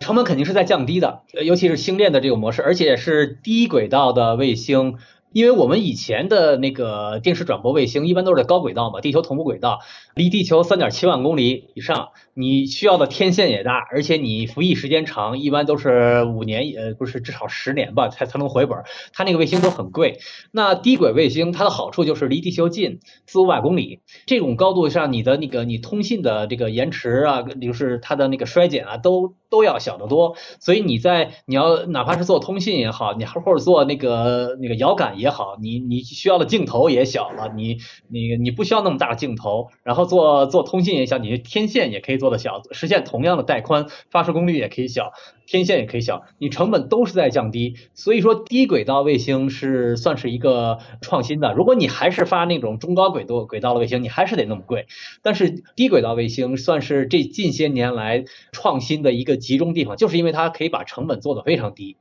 [0.00, 4.96] 成本肯定是在降低的，尤其是星链的这个模式，而且是低轨道的卫星。
[5.32, 9.78] 因为我们以前的那个电视转播卫星一般都是在高轨道嘛，地球同步轨道，
[10.14, 18.78] 离地球三点七万公里以上，你需要的天线也大，而且你服役时间长，一般都是五年，呃，不是至少十年吧，才才能回本。
[19.12, 20.18] 它那个卫星都很贵。
[20.50, 30.36] 那低轨卫星它的好处就是离地球近，四五百公里，这种高度上你的那个你通信的这个延迟啊，就是它的那个衰减啊，都都要小得多。
[30.60, 35.10] 所以你在你要哪怕是做通信也好，你或者做那个那个遥感。
[35.10, 37.78] 也好，你你需要的镜头也小了，你
[38.08, 45.12] 你你不需要那么大镜头，然后做做通信也小，你的天线也可以做的小，实现同样的带宽，发射功率也可以小，
[45.50, 51.54] 天线也可以小，你成本都是在降低，所以说低轨道卫星是算是一个创新的。
[51.54, 54.86] 如果你还是发那种中高轨道轨道的卫星，你还是得那么贵，
[55.22, 61.96] 但是低轨道卫星算是这近些年来创新的一个集中地方，就是因为它可以把成本做得非常低。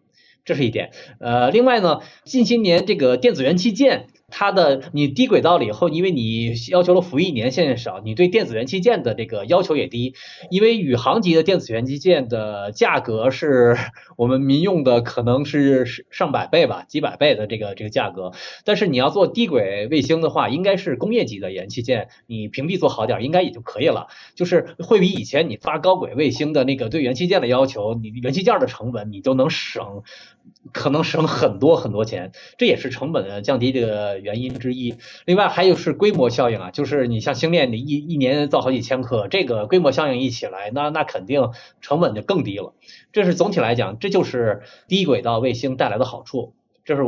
[0.46, 4.10] 这是一点，呃，另外呢，近些年这个电子元器件。
[4.32, 10.14] 它的你低轨道了以后，因为你要求的服役年限少，你对电子元器件的这个要求也低。
[10.50, 13.78] 因为宇航级的电子元器件的价格是
[14.18, 18.32] 我们民用的可能是上百倍吧，几百倍的这个这个价格。
[18.66, 24.08] 但是你要做低轨卫星的话，应该是工业级的元器件，你屏蔽做好点，应该也就可以了。
[24.36, 30.04] 就是会比以前你发高轨卫星的那个对元器件的要求，你元器件的成本你都能省，
[30.74, 32.32] 可能省很多很多钱。
[32.58, 34.20] 这也是成本降低的。
[34.20, 34.96] 原因之一，
[35.26, 41.50] 另外还有是规模效应啊，就是你像星链，你一一年造好几千颗，这个规模效应一起来，那那肯定
[41.80, 42.74] 成本就更低了。
[43.14, 46.54] 这是总体来讲，这就是低轨道卫星带来的好处，
[46.84, 47.04] 这是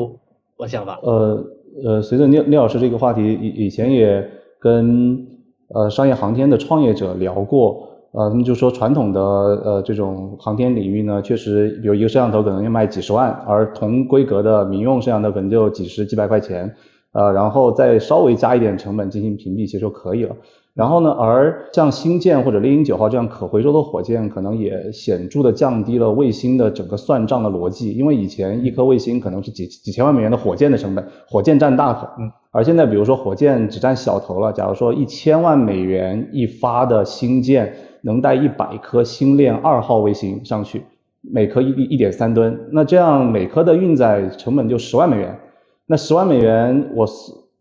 [0.55, 0.99] 我想法。
[1.03, 1.45] 呃
[1.83, 4.29] 呃，随着聂聂老师这个话题，以以前也
[4.59, 5.27] 跟
[5.67, 7.90] 呃商业航天的创业者聊过。
[8.11, 16.73] 呃，他们就说传统的呃这种航天领域呢，确实有一个摄像头可能要卖几十万，而同规格的民用摄像头可能就几十几百块钱。
[17.13, 20.35] 呃，然后再稍微加一点成本进行屏蔽，其实就可以了。
[20.73, 27.91] 然后呢，而像星舰或者猎鹰九号这样可回收的火箭，可能也显著的降低了卫星的整个算账的逻辑。
[27.93, 32.07] 因为以前一颗卫星可能是几几千万美元的火箭的成本，火箭占大头。
[32.17, 32.31] 嗯。
[32.51, 34.53] 而现在，比如说火箭只占小头了。
[34.53, 40.83] 假如说一千万美元一发的星舰能带一百颗星链二号卫星上去，
[41.21, 45.39] 每颗一一点三吨，那这样每颗的运载成本就十万美元。
[45.87, 47.05] 那十万美元，我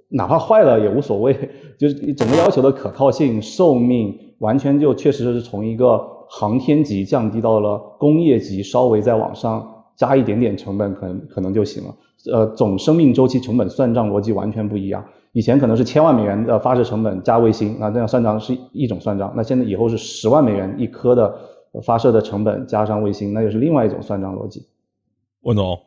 [0.08, 1.36] 哪怕坏了也无所谓，
[1.78, 11.94] 就是整个要求的可靠性、寿命，完全就确实是从一个航天级降低到了工业级，稍微再往上加一点点成本，可能可能就行了。
[12.32, 15.04] 呃，总生命周期成本算账逻辑完全不一样。
[15.32, 19.32] 以前可能是千万美元的发射成本加卫星，那这样算账是一种算账。
[19.36, 21.34] 那现在以后是十万美元一颗的
[21.84, 24.66] 发射的成本加上卫星，那又是另外一种算账逻辑。
[25.42, 25.86] 温总。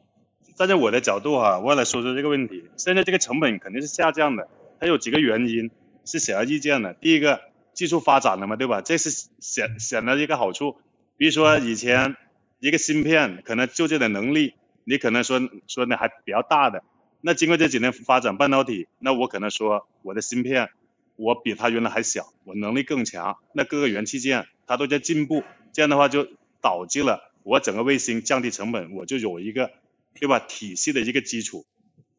[0.56, 2.64] 站在我的角度哈，我来说说这个问题。
[2.78, 4.48] 现在这个成本肯定是下降的，
[4.80, 5.72] 它有几个原因
[6.06, 6.94] 是显而易见的。
[6.94, 7.42] 第一个，
[7.74, 8.82] 技术发展了嘛，对吧？
[8.82, 10.76] 这是显显的一个好处。
[11.18, 12.16] 比如说以前
[12.60, 14.54] 一个芯片可能就这点能力，
[14.86, 16.84] 你可能说说那还比较大的。
[17.26, 20.70] 那经过这几年发展半导体，那我可能说我的芯片
[21.16, 23.38] 我比它原来还小，我能力更强。
[23.54, 26.28] 那各个元器件它都在进步，这样的话就
[26.62, 29.72] 导致了我整个卫星降低成本，我就有一个。
[30.20, 30.38] 对吧？
[30.38, 31.66] 体系的一个基础。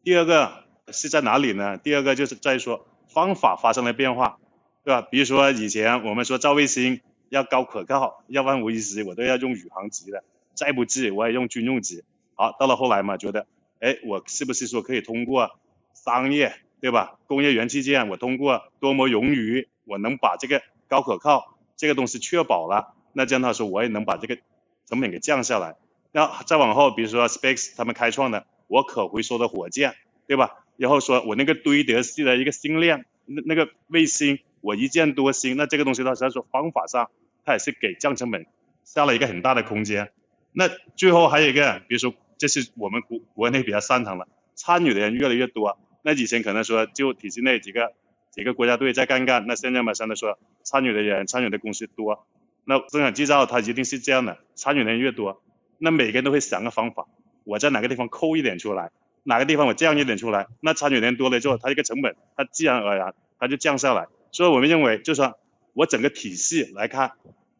[0.03, 1.79] 第二个是在哪里呢？
[1.79, 4.41] 第二个就是在说方法发生了变化，
[4.83, 5.01] 对吧？
[5.01, 10.25] 比如说以前我们说造卫星要高可靠，要万无一失，我都要用宇航级的，
[10.55, 12.03] 再不济我也用军用级。
[12.35, 13.47] 好，到了后来嘛，觉得，
[13.85, 15.59] 哎，我是不是说可以通过
[15.93, 17.18] 商业，对吧？
[17.26, 24.39] 工业元器件，我通过多么冗余，我能把这个高可靠这个东西确保了，那这样的话说，我也能把这个
[24.87, 25.76] 成本给降下来。
[26.12, 29.95] 那再往后，比如说 Space 他们开创的我可回收的火箭，
[30.26, 30.64] 对吧？
[30.78, 37.11] 然后说我那个堆叠式的一个星链，那那个卫星我一箭多星，那这个东西它实际上说方法上
[37.45, 38.47] 它也是给降成本
[38.82, 40.11] 下了一个很大的空间。
[40.53, 45.78] 那最后还有一个，比如说这是我们国国内比较擅长的，参与的人越来越多。
[46.03, 47.93] 那以前可能说就体系内几个
[48.30, 52.26] 几个国家队在干干，那现在嘛相对说参与的人参与的公司多。
[52.64, 55.43] 那生产制造它一定是这样的，参与的人越多，
[55.78, 57.07] 那每个人都会想个方法，
[57.45, 58.91] 我在哪个地方抠一点出来，
[59.22, 64.07] 哪个地方我降一点出来，那参与的人多了之后，它这个成本它自然而然它就降下来。
[64.32, 65.39] 所以我们认为，就是说
[65.74, 67.12] 我整个体系来看，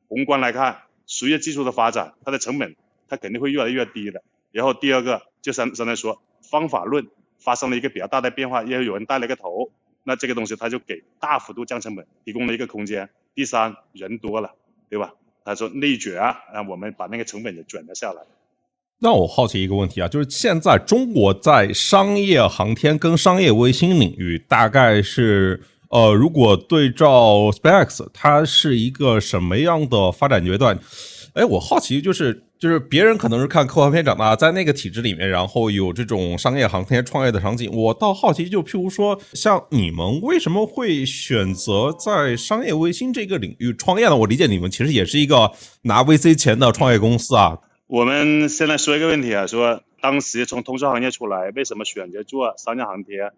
[0.09, 2.75] 宏观来看，随着技术的发展，它的成本
[3.09, 4.22] 它肯定会越来越低的。
[4.55, 7.07] 然后第二个，就像刚才说，方法论
[7.39, 9.69] 发生了一个比较大的变化，因为有人带了个头，
[10.05, 13.11] 那这个东西它就给大幅度降成本提供了一个空间。
[13.35, 14.53] 第三，人多了。
[14.91, 15.13] 对吧？
[15.45, 16.37] 他说内卷啊，
[16.69, 18.23] 我们把那个成本就卷了下来。
[19.01, 30.79] 那我好奇一个问题啊，就是现在中国在商业航天跟商业卫星领域，大概是呃，如果对照 SpaceX，它是一个什么样的发展阶段？
[31.35, 32.43] 哎，我好奇就是。
[32.57, 37.70] 就是别人可能是看科幻片长大，在那个体制里面，然后有这种商业航天创业的场景。
[37.70, 44.16] 我倒好奇，就譬如说，像你们为什么会选择在商业卫星这个领域创业呢？
[44.16, 47.59] 我理解你们其实也是一个拿 VC 钱的创业公司啊。
[47.87, 53.32] 我们现在说一个问题啊，说当时从通讯行业出来，为什么选择做商业航天？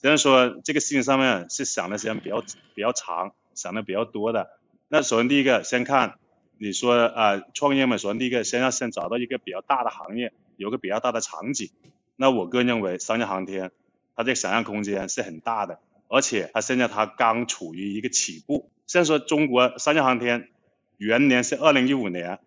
[0.00, 2.42] 虽然说这个事情上面是想的时间比较
[2.74, 4.48] 比较长，想的比较多的。
[4.88, 6.14] 那首先第一个，先看。
[6.56, 11.70] 你说啊，创业嘛，首先第一个先要先找到一个比较大的行业，有个比较大的场景。
[12.16, 13.72] 那我个人认为，商业航天
[14.14, 18.70] 它这个想象空间是很大的，而且它现在它刚处于一个起步。
[18.86, 20.48] 现在说中国商业航天
[20.96, 22.38] 元年是二零一五年，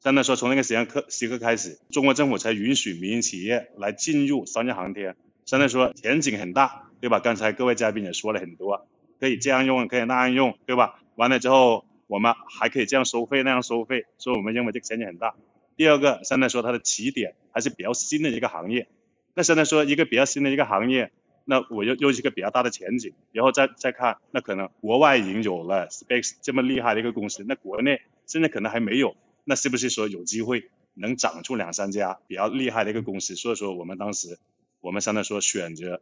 [0.00, 5.16] 现在说从那个时间刻时刻开始，中国政府才允许民营企业来进入商业航天。
[5.44, 7.18] 现在说前景很大，对吧？
[7.18, 8.86] 刚才各位嘉宾也说了很多，
[9.18, 11.00] 可以这样用，可以那样用，对吧？
[11.16, 11.84] 完了之后。
[12.08, 15.36] 我们还可以这样收费那样收费，所以我们认为这个前景很大。
[15.76, 18.88] 第二个，相对说它的起点还是比较新的一个行业。
[19.34, 21.12] 那相对说一个比较新的一个行业，
[21.44, 23.12] 那我又又是一个比较大的前景。
[23.30, 33.36] 然后再再看，那可能国外已经有了 Space 这么厉害的一个公司，那国内现在可能还没有，那是不是说有机会能长出两三家比较厉害的一个公司？
[33.36, 34.38] 所以说我们当时
[34.80, 36.00] 我们相对说选择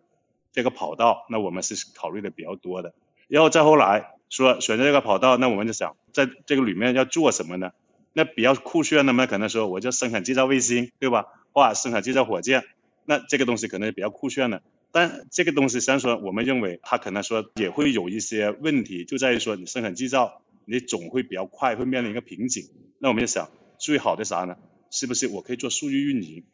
[0.53, 2.95] 这个跑道，那我们是考虑的比较多的。
[3.27, 4.16] 然后再后来。
[4.29, 7.73] 说选择这个跑道，那我们就想在这个里面要做什么呢？
[8.13, 11.27] 那比较酷炫的嘛，可能说我就生产制造卫星，对吧？
[11.53, 12.65] 或者生产制造火箭，
[13.05, 14.63] 那这个东西可能比较酷炫的。
[14.91, 22.65] 但这个东西虽然说我们认为它可能说也会有一些问题，就在于说你生产制造你总会比较快，会面临一个瓶颈。
[22.99, 24.57] 那我们就想最好的啥呢？
[24.91, 26.45] 是不是我可以做数据运营？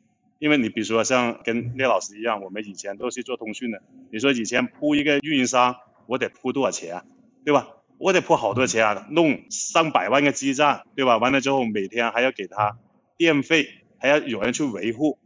[0.40, 3.80] 因为你比如说像跟聂老师一样，我们以前都是做通讯的。
[4.10, 7.04] 你说以前铺一个运营商，我得铺多少钱啊？
[7.44, 7.68] 对吧？
[7.98, 11.18] 我得破好多钱啊，弄上百万个基站，对吧？
[11.18, 12.76] 完了之后每天还要给他
[13.16, 13.68] 电费，
[13.98, 15.18] 还要有人去维护。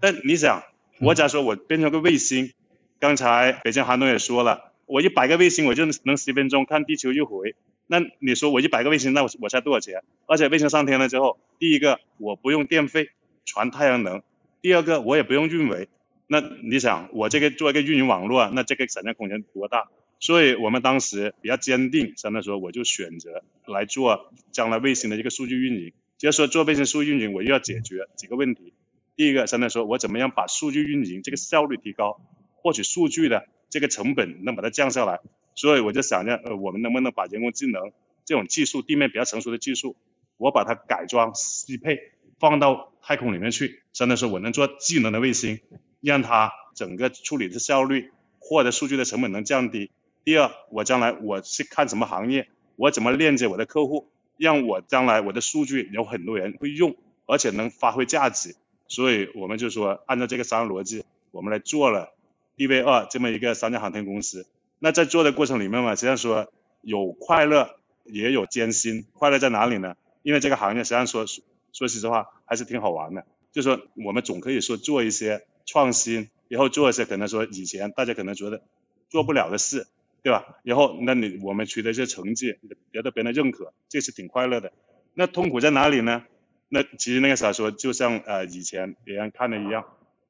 [0.00, 0.64] 但你想，
[1.00, 2.52] 我假如说我变成个卫星，
[2.98, 7.54] 刚才北京韩东也说了，我一百个卫星我就能十分钟看地球一回。
[7.86, 10.02] 那你说我一百个卫星，那我我才多少钱？
[10.26, 13.10] 而且卫星上天了之后，第一个我不用电费，
[13.44, 14.20] 传太阳能；
[14.60, 15.88] 第二个我也不用运维。
[16.26, 19.88] 那你想，我这个做一个运营网络，那这个想象空间多大？
[20.24, 25.92] 所以我们当时比较坚定，相对来说我就选择来做将来卫星的一个数据运营。
[26.16, 28.72] 就是说做卫星数据运营，我又要解决几个问题。
[29.16, 32.22] 第一个，相对来说我怎么样把数据运营这个效率提高，
[32.54, 35.20] 获取数据的这个成本能把它降下来。
[35.54, 37.92] 所以我就想着，呃，我们能不能把人工智能
[38.24, 39.94] 这种技术，地面比较成熟的技术，
[40.38, 42.00] 我把它改装适配
[42.38, 45.60] 放到太空里面去，相当于说我能做智能的卫星，
[46.00, 49.90] 让它整个处理的效率，获得数据的成本能降低。
[50.24, 54.08] 第二，我将来我是看什么行业，我怎么链接我的客户，
[54.38, 56.96] 让我将来我的数据有很多人会用，
[57.26, 58.56] 而且能发挥价值。
[58.88, 62.14] 所以我们就说，按照这个商业逻辑，我们来做了
[62.56, 64.46] DV 二这么一个商业航天公司。
[64.78, 66.50] 那在做的过程里面嘛，实际上说
[66.80, 69.04] 有快乐，也有艰辛。
[69.12, 69.94] 快乐在哪里呢？
[70.22, 71.26] 因为这个行业实际上说
[71.72, 73.26] 说实话还是挺好玩的。
[73.52, 78.62] 就说我们总可以说做一些创新，然后做一些可能说以前大家可能觉得
[79.10, 79.86] 做不了的事。
[80.24, 80.56] 对吧？
[80.62, 82.56] 然后那你我们取得一些成绩，
[82.92, 84.72] 得到别人的认可，这是挺快乐的。
[85.12, 86.24] 那痛苦在哪里呢？
[86.70, 89.84] 那其实那个时候说，就像呃以前别人看的一样，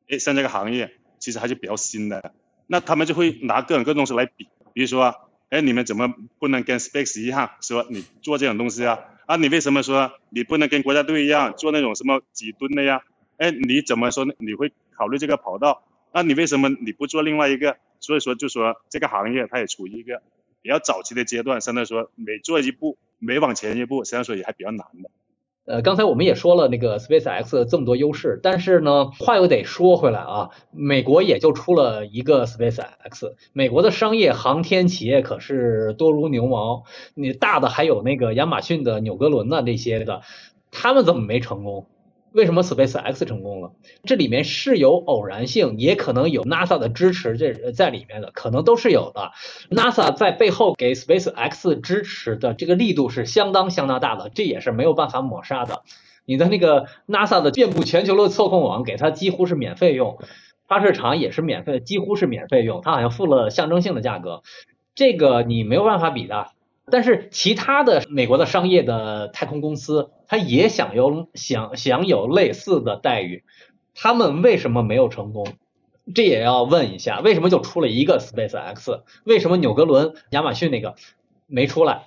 [0.09, 0.91] 哎，像这个行业
[1.21, 2.35] 其实还是比较新的，
[2.67, 5.15] 那他们就会拿各种各样东西来比，比如说，
[5.51, 8.99] 哎，你们怎么不能跟 Space 一样，说你做这种东西啊？
[9.27, 13.01] 啊，你为什么说你不能跟国家队一样做那种什么几吨的呀？
[13.37, 14.27] 哎，你怎么说？
[14.39, 15.85] 你会考虑这个跑道？
[16.15, 17.77] 那你为什么你不做另外一个？
[17.99, 20.23] 所以说就说这个行业它也处于一个
[20.63, 25.11] 比较早期的阶段，相当于说每做一步，每往前一步，相当于说也还比较难的。
[25.67, 36.85] 呃，刚才我们也说了那个 SpaceX 这么多优势，但是呢，话又得说回来啊，美国也就出了一个 SpaceX，美国的商业航天企业可是多如牛毛，
[37.15, 40.21] 你大的还有那个亚马逊的纽格伦呐这些的，
[40.71, 41.87] 他们怎么没成功？
[42.35, 43.71] 为什么 SpaceX 成功了？
[44.03, 49.31] 这里面是有偶然性，也可能有 NASA 的支持这在里面的，可能都是有的。
[49.71, 55.83] NASA 在背后给 SpaceX 支持的这个力度是相当相当大的，这也是没有办法抹杀的。
[56.25, 60.19] 你的那个 NASA 的遍布全球的测控网给它几乎是免费用，
[60.67, 64.43] 发射场也是免费，几乎是免费用，它好像付了象征性的价格，
[64.97, 66.49] 这个你没有办法比的。
[66.91, 73.43] 但是其他的美国的商业的太空公司，它也享有享享有类似的待遇，
[73.95, 75.47] 他们为什么没有成功？
[76.15, 79.01] 这也要问一下，为什么就出了一个 SpaceX？
[79.25, 80.95] 为什么纽格伦、亚马逊那个
[81.47, 82.03] 没出来？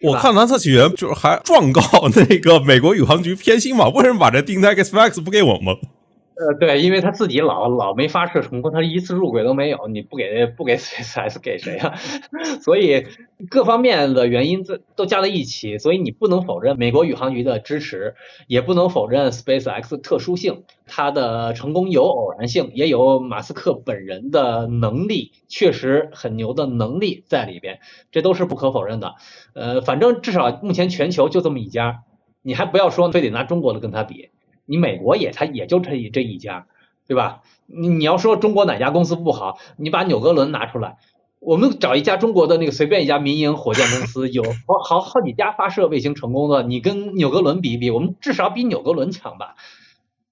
[0.00, 1.82] 我看蓝色起源就是还状告
[2.14, 3.88] 那个美国宇航局偏心嘛？
[3.88, 5.76] 为什么把这订单给 SpaceX 不给我们？
[6.34, 11.94] 呃，对，因为他自己老老没发射成功，他一次入轨都没有，你不给不给 SpaceX 给谁啊？
[12.62, 13.06] 所以
[13.50, 18.14] 各方面的原因都都加在一起，所以你不能否认美国宇航局的支持，
[18.46, 27.80] 也不能否认 SpaceX 特殊性，它的成功有偶然性，也有马斯克本人的能力，确实很牛的能力在里边，
[28.10, 29.16] 这都是不可否认的。
[29.54, 32.04] 呃，反正至少目前全球就这么一家，
[32.40, 34.30] 你还不要说非得拿中国的跟他比。
[34.66, 36.66] 你美国也才也就这一这一家，
[37.06, 37.42] 对吧？
[37.66, 40.98] 你你要说中国哪家公司不好，你把纽格伦拿出来，
[41.40, 49.56] 我们找一家中国的那个随便一家民营火箭公司，有好好好几家发射卫星成功的，你跟纽格伦比一比，我们至少比纽格伦强吧，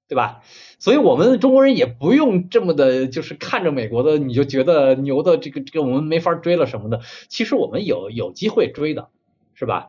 [0.06, 0.42] 对吧？
[0.78, 9.08] 所以我们中国人也不用这么的，就是看着美国的你就觉得牛的这个这个我们没法追了什么的，其实我们有有机会追的，
[9.54, 9.88] 是吧？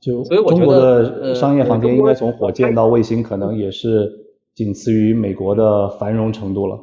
[0.00, 4.10] 就所以中国的商业航天应该从火箭到卫星，可能也是
[4.54, 6.78] 仅次于美国的繁荣程度了。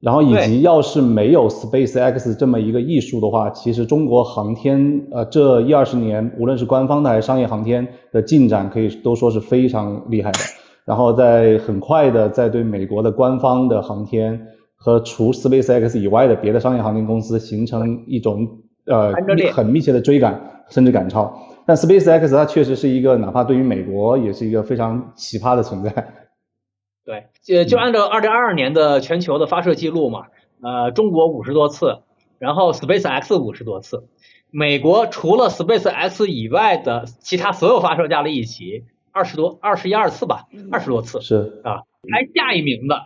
[0.00, 10.38] 然后以及要是没有 SpaceX 这么一个艺术的话，其实中国航天呃这一二十年，无论是官方的还是商业航天的进展，可以都说是非常厉害的。
[10.86, 14.40] 然后在很快的在对美国的官方的航天
[14.74, 18.48] 和除 SpaceX 以外的别的商业航天公司形成一种
[18.86, 19.12] 呃
[19.52, 21.46] 很密切的追赶，甚至赶超。
[21.66, 25.90] 但 SpaceX 它确实是一个，哪怕对于美国也是一个非常奇葩的存在。
[27.04, 30.26] 对，就就按照二零二二年的全球的发射记录嘛，
[30.62, 31.98] 呃，中国五十多次，
[32.38, 34.08] 然后 SpaceX 五十多次，
[34.50, 41.60] 美国除了 SpaceX 以外的其他所有发射加在一起二十多二十一二次吧，二十多次是。
[41.64, 43.02] 啊，排下一名的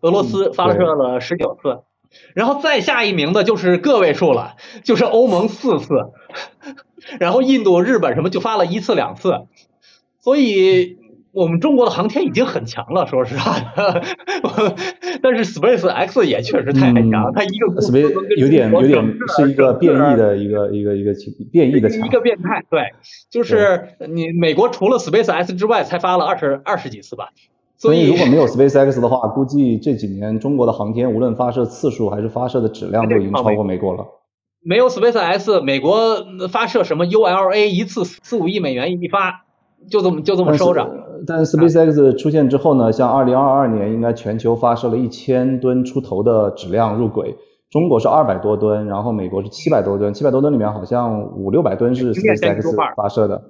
[0.00, 1.82] 俄罗斯发射了十九次，
[2.34, 5.94] 然后再下一名的就是个位数了，就是欧盟四次，
[7.18, 9.46] 然后印度、日本什么就发了一次两次，
[10.20, 10.98] 所以
[11.32, 14.02] 我们中国的航天已经很强了，说实话的。
[15.22, 22.10] 但是 SpaceX 也确实太强，嗯它一个 Space 有点有点是一个变异的一个一个一个情变异的强一。
[22.10, 22.92] 个变态，对，
[23.30, 27.30] 就是你美国除了 SpaceX 之外，才发了二十二十几次吧，
[27.78, 34.04] 所以如果没有 SpaceX 的话，估计这几年中国的航天无论发射次数还是发射的质量都已经超过美国了。
[34.60, 36.16] 没有 SpaceX，美国
[36.50, 39.44] 发射什么 ULA 一次四五亿美元一发，
[39.88, 40.90] 就这么就这么收着。
[41.26, 47.36] 但 SpaceX 出现之后呢，像二零二二年应该全球发射了一千吨出头的质量入轨，
[47.70, 53.40] 中国是二百多吨，然后美国是七百多吨，七百多吨里面好像五六百吨是 SpaceX 发射的。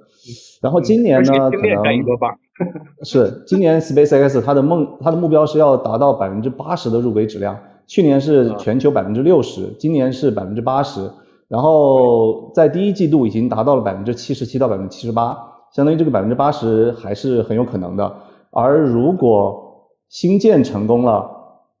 [0.61, 1.81] 然后今年呢，可能
[2.19, 2.37] 半。
[3.03, 7.57] 是今年 SpaceX 它的梦它的目标是要达到百分之八十的入轨质量，
[7.87, 11.09] 去年是全球百分之六十，今年是百分之八十，
[11.47, 15.37] 然后在第一季度已经达到了百分之七十七到百分之七十八，
[15.73, 18.13] 相当于这个百分之八十还是很有可能的。
[18.51, 21.29] 而如果新建成功了，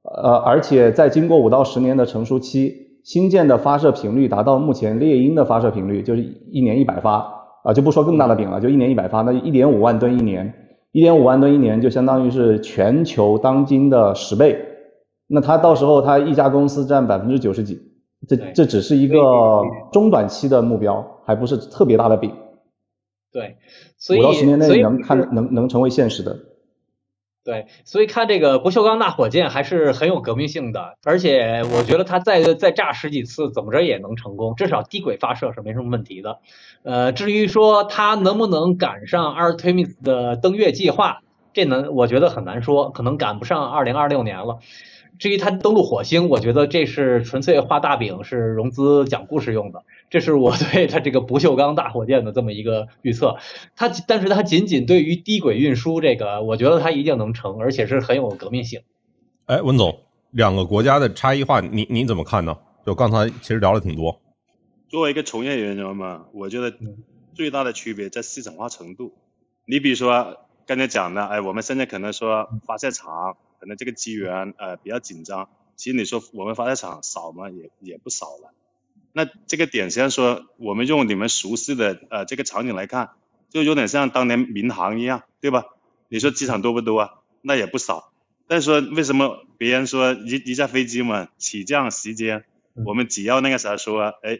[0.03, 2.73] 呃，而且在经过五到十年的成熟期，
[3.03, 6.21] 新建的发射频率达到目前猎鹰的发射频率，就是
[6.51, 7.25] 一年一百发
[7.63, 10.53] 啊，就不说更大的饼了，就一年一百发，那一点五万吨一年，
[10.91, 14.59] 一点五万吨一年就相当于是全球当今的十倍。
[15.27, 17.79] 那它到时候它一家公司占百分之九十几，
[18.27, 19.17] 这这只是一个
[19.91, 22.31] 中短期的目标，还不是特别大的饼。
[23.31, 23.57] 对，
[23.97, 26.35] 所以五到十年内能看能能成为现实的。
[27.49, 36.37] 对，所以看这个不锈钢大火箭还是很有革命性的，而且我觉得它再再炸十几次，怎么着也能成功，至少低轨发射是没什么问题的。
[36.83, 41.21] 呃，至于说它能不能赶上 Artemis 的登月计划，
[41.51, 44.59] 这能我觉得很难说，可能赶不上二零二六年了。
[45.19, 49.83] 至于它登陆火星，我觉得这是纯粹画大饼，是融资讲故事用的。
[50.09, 53.35] 这是我 对它这个不锈钢大火箭的这么一个预测。
[53.75, 58.81] 它，但是它仅仅对于低轨运输这个，我觉得它一定能成，而且是很有革命性。
[59.45, 59.99] 哎，文总，
[60.31, 62.57] 两个国家的差异化，你你怎么看呢？
[62.85, 64.21] 就刚才其实聊了挺多。
[64.87, 66.73] 作为一个从业人员嘛，我觉得
[67.33, 69.11] 最大的区别在市场化程度。
[69.65, 73.35] 你比如说刚才讲的，哎，我们现在可能说发射场。
[73.59, 77.49] 可能这个机缘呃比较紧张，其实你说我们发射场少吗？
[77.49, 78.53] 也也不少了。
[79.11, 83.09] 那这个点实际上说，我们用你们熟悉的呃这个场景来看，
[83.49, 85.65] 就有点像当年民航一样，对吧？
[86.07, 87.09] 你说机场多不多啊？
[87.41, 88.13] 那也不少。
[88.47, 92.45] 但是说为什么别人说一一架飞机嘛，起降时间
[92.85, 94.39] 我们只要那个啥说，哎，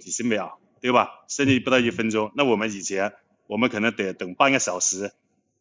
[0.00, 1.24] 几十秒，对吧？
[1.28, 2.32] 甚至不到一分钟。
[2.34, 3.12] 那我们以前
[3.46, 5.12] 我们可能得等半个小时。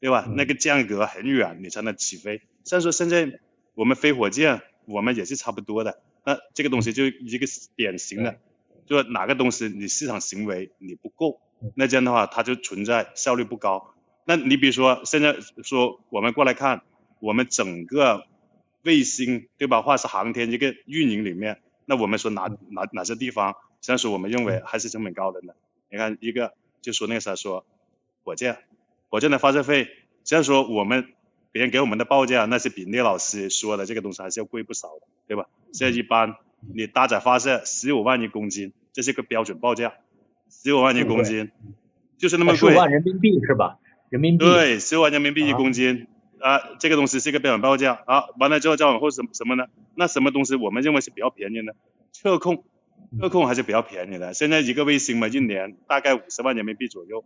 [0.05, 0.31] 对吧？
[0.35, 2.43] 那个间隔很远，你才能起飞。
[2.63, 3.39] 虽然说现在
[3.73, 5.99] 我们飞火箭，我们也是差不多的。
[6.23, 8.37] 那这个东西就一个典型的，
[8.85, 11.41] 就哪个东西你市场行为你不够，
[11.73, 13.95] 那这样的话它就存在效率不高。
[14.25, 16.83] 那你比如说现在说我们过来看，
[17.19, 18.27] 我们整个
[18.83, 25.55] 卫星对吧，或者是航天一个运营里面，那我们说哪哪哪些地方，像是我们认为还是成本高的呢？
[25.89, 26.53] 你看一个
[26.83, 27.65] 就说那个啥说
[28.23, 28.59] 火箭。
[29.09, 29.87] 火箭的发射费，
[30.23, 31.05] 虽然说我们
[31.51, 35.45] 别人给我们的报价，那是比聂老师说的这个东西还是要贵不少的，对吧？
[35.71, 36.35] 现在一般
[36.73, 39.93] 你搭载发射十五万一公斤，这是个标准报价，
[40.49, 41.51] 十五万一公斤
[42.17, 42.57] 就是那么贵。
[42.57, 43.77] 十五万人民币是吧？
[44.09, 44.43] 人民币。
[44.43, 46.07] 对，十五万人民币一公斤
[46.39, 48.25] 啊，这个东西是一个标准报价啊。
[48.37, 49.67] 完了之后再往后什什么呢？
[49.95, 51.71] 那什么东西我们认为是比较便宜呢？
[52.11, 52.65] 测控，
[53.19, 54.33] 测控还是比较便宜的。
[54.33, 57.23] 现在一个卫星嘛，一年大概五十万人民币左右，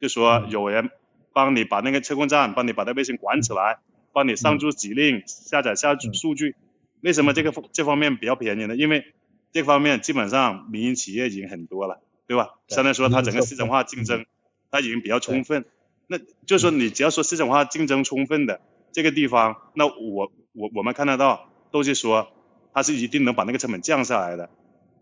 [0.00, 0.90] 就说有人。
[1.36, 3.76] 帮你把那个车控站，帮你把那卫星管起来，
[4.14, 6.56] 帮你上注指令，下载下数据。
[7.02, 8.74] 为什么这个这方面比较便宜呢？
[8.74, 9.04] 因为
[9.52, 12.54] 这方面基本上民营企业已经很多了，对吧？
[12.68, 14.24] 相当于说它整个市场化竞争，
[14.70, 15.66] 它已经比较充分。
[16.06, 22.28] 那就是说你只要说市场化竞争充分的这个地方，那我我我们看得到都是说
[22.72, 24.48] 它是一定能把那个成本降下来的。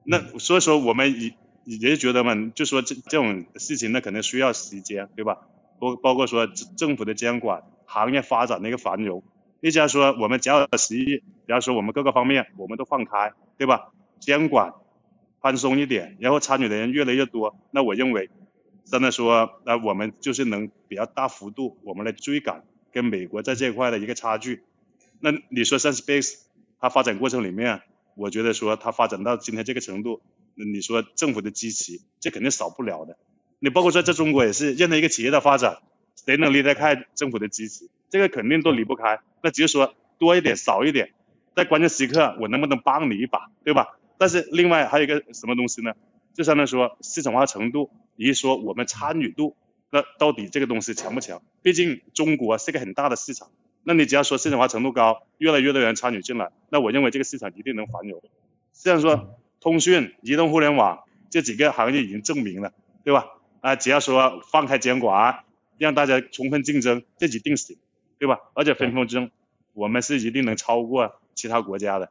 [0.02, 1.32] 那所以说我们也
[1.64, 5.38] 也是觉得嘛，就说这这种事情那可能需要时间，对吧？
[5.84, 9.22] 包包括说政府的监管，行业发展的一个繁荣。
[9.60, 13.92] 一家说我们只要十亿，假如说我们各个方面我们都放开，对吧？
[14.18, 14.72] 监管
[15.40, 18.30] 宽松一点，然后参与的人越来越多，那我认为
[18.84, 24.62] 真的说，那我们就是能比较大幅度我们来追赶跟美国在这一块的一个差距。
[25.20, 26.38] 那你说 s e n s p a c e
[26.80, 27.80] 它发展过程里面，
[28.16, 30.20] 我觉得说它发展到今天这个程度，
[30.54, 33.16] 那你说政府的支持，这肯定少不了的。
[33.64, 35.78] 你包括说在中国也是，任何一个企业的发展，
[36.22, 37.88] 谁能离得开政府的支持？
[38.10, 39.20] 这个肯定都离不开。
[39.42, 41.14] 那只是说多一点少一点，
[41.56, 43.96] 在关键时刻我能不能帮你一把，对吧？
[44.18, 45.94] 但是另外还有一个什么东西呢？
[46.34, 49.56] 就相当于说市场化程度，也是说我们参与度，
[49.88, 51.40] 那到底这个东西强不强？
[51.62, 53.48] 毕竟中国是个很大的市场，
[53.82, 58.20] 那你只要说市场化程度高，越来越多人参与进来，那我认为这个市场一定能繁荣。
[58.74, 63.24] 虽然说通讯、移动互联网这几个行业已经证明了，对吧？
[63.64, 65.36] 啊，只要说放开监管，
[65.78, 67.78] 让大家充分竞争，这一定行，
[68.18, 68.40] 对吧？
[68.52, 69.30] 而且分分钟，
[69.72, 72.10] 我们是一定能超过其他国家的。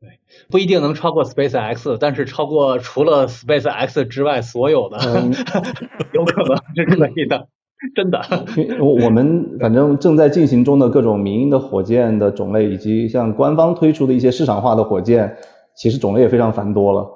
[0.00, 0.18] 对，
[0.50, 4.98] 不一定能超过 Space X，但是超过除了 Space X 之外所有的，
[6.12, 7.46] 有可能是可以的，
[7.94, 8.20] 真的。
[8.82, 15.36] 我我们反正正在进行中的各种民营的火箭的种类，以及像官方推出的一些市场化的火箭，
[15.76, 17.08] 其实种类也非常繁多了。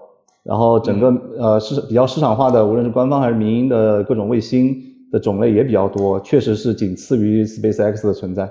[0.45, 1.09] 然后整个
[1.39, 4.77] 呃市比较市场化的，无论是官方还是民营的各种卫星
[5.11, 8.45] 的种类也比较多，确实是仅次于 SpaceX 的存在。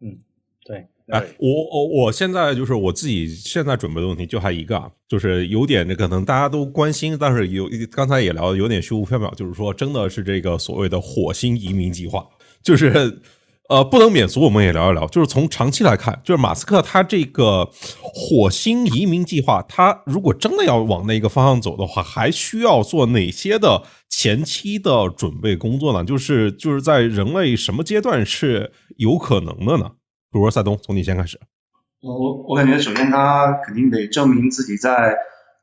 [0.00, 0.16] 嗯，
[0.64, 0.86] 对。
[1.08, 12.26] 哎，我我我现在就是我自己现在准备的问题就还一个啊，就是有点可能大家都关心，但是有刚才也聊的有点虚无缥缈，就是说真的是这个所谓的火星移民计划，
[12.62, 13.20] 就是。
[13.68, 15.04] 呃，不能免俗，我们也聊一聊。
[15.08, 17.68] 就是从长期来看，就是马斯克他这个
[18.00, 26.04] 火星移民计划，他如果真的要往那个方向走的话，还需要做哪些的前期的准备工作呢？
[26.04, 29.90] 就是就是在人类什么阶段是有可能的呢？
[30.30, 31.40] 比如说赛东，从你先开始。
[32.02, 35.16] 我我感觉，首先他肯定得证明自己在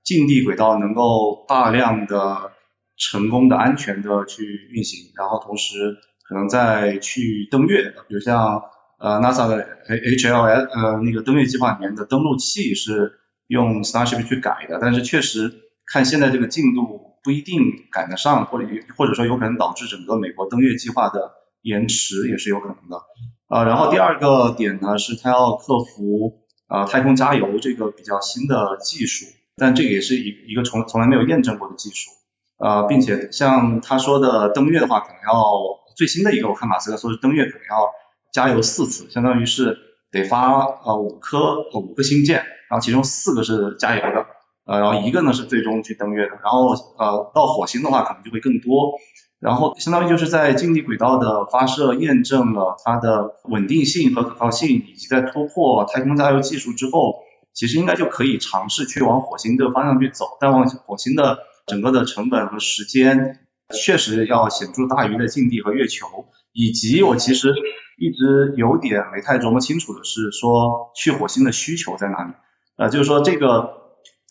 [0.03, 2.51] 近地轨道能够大量的、
[2.97, 4.43] 成功的、安全的去
[4.73, 5.95] 运行，然后同时。
[6.33, 8.63] 可能再去登月，比如像
[8.97, 15.53] 呃，NASA 的 HLS 呃那个登月计划里面的登陆器是用 Starship 去改的，但是确实
[15.85, 17.61] 看现在这个进度不一定
[17.91, 23.03] 赶得上，或者或者说有可能导致整个美国登月计划的延迟也是有可能的。
[23.49, 32.09] 呃，然后第二个点呢是它要克服呃太空加油这个比较新的技术，但这个也是一一个从从来没有验证过的技术。
[32.57, 35.51] 呃，并且像他说的登月的话，可能要
[35.95, 37.89] 最新的一个，我看马斯克说是登月可能要
[38.31, 39.77] 加油四次，相当于是
[40.11, 41.37] 得发呃五颗
[41.71, 42.37] 呃五个星舰，
[42.69, 44.25] 然后其中四个是加油的，
[44.65, 48.93] 呃，然后一个呢是最终去登月的，然后呃到火星的话可能就会更多，
[49.39, 61.39] 然后相当于就是在近地轨道的发射验证了它的稳定性和可靠性，以及在突破太空加油技术之后，其实应该就可以尝试去往火星这个方向去走，但往火星的。
[61.65, 67.53] 整个的成本和时间确实要显著大于的近地和月球，以及我其实
[67.97, 72.33] 一直有点没太琢磨清楚的是说去火星的需求在哪里？
[72.75, 73.73] 呃，就是说这个，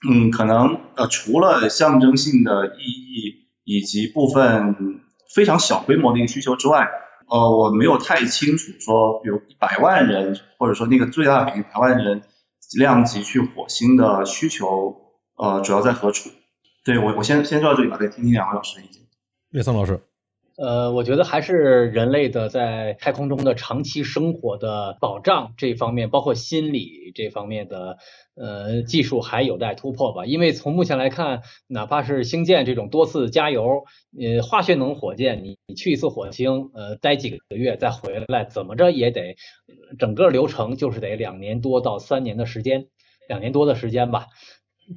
[0.09, 5.01] 嗯，可能呃除了象征性的意义以及部分
[5.35, 6.89] 非常小规模的一个需求之外，
[7.29, 12.23] 呃，我没有太清楚说，比如一百万人或者说那个最大比一百万人
[12.77, 14.97] 量级去火星的需求，
[15.37, 16.31] 呃，主要在何处？
[16.85, 19.02] 对我，我先先说到这里吧，再听听两位老师的意见。
[19.53, 20.01] 岳森老师，
[20.57, 21.53] 呃，我觉得还是
[21.91, 27.99] 人类的在太空中的长期生活的保障这方面，包括心理这方面的
[28.35, 30.25] 呃技术还有待突破吧。
[30.25, 33.85] 因为从目前来看，哪怕是星舰这种多次加油，
[34.19, 39.37] 呃，化学能火箭，你你去一次火星，呃，待几个月再回来，怎么着也得
[39.99, 42.87] 整个流程就是得两年多到三年的时间，
[43.29, 44.29] 两年多的时间吧。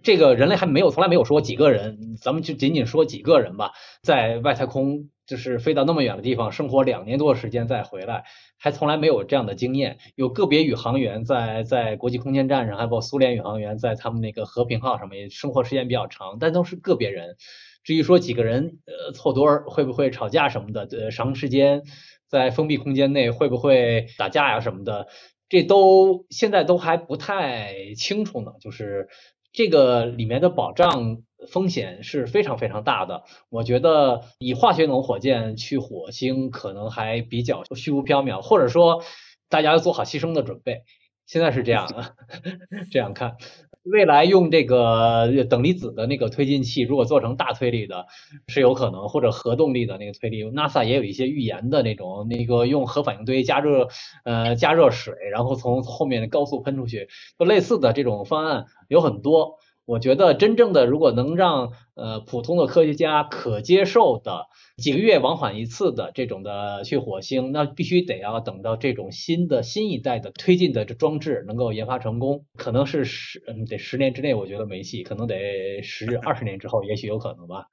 [0.04, 8.24] 这个人类还没有从来没有说几个人，咱们就仅仅说几个人吧，在外太空就是飞到那么远的地方生活两年多的时间再回来，
[8.60, 9.98] 还从来没有这样的经验。
[10.16, 17.36] 有个别宇航员在在国际空间站上，还包括苏联宇航员在他们那个和平号上面生活时间比较长，但都是个别人。
[17.84, 21.84] 至于说几个人呃凑多儿会不会吵架什么的，呃长时间
[22.28, 25.08] 在封闭空间内会不会打架呀什么的，
[25.50, 29.08] 这都现在都还不太清楚呢，就是。
[29.56, 39.04] 这个里面的保障风险是非常非常大的，我觉得以化学能火箭去火星可能还比较虚无缥缈，或者说
[39.48, 40.82] 大家要做好牺牲的准备。
[41.26, 42.16] 现在是这样的，
[42.92, 43.38] 这样看，
[43.86, 48.08] 未来用这个等离子的那个推进器，如果做成大推力的，
[48.48, 53.88] 是有可能，或者核动力的那个推力，NASA 也有一些预言的那种，那个用核反应堆加热
[54.24, 57.08] 呃加热水，然后从后面的高速喷出去，
[57.38, 59.60] 就类似的这种方案有很多。
[59.86, 64.48] 我觉得真正的如果能让呃普通的科学家可接受的
[64.78, 77.68] 几个月往返一次的这种的去火星，那必须得要等到这种新的新一代的推进的这装置能够研发成功，可能是十嗯得十年之内，我觉得没戏，可能得十二十年之后也许有可能吧。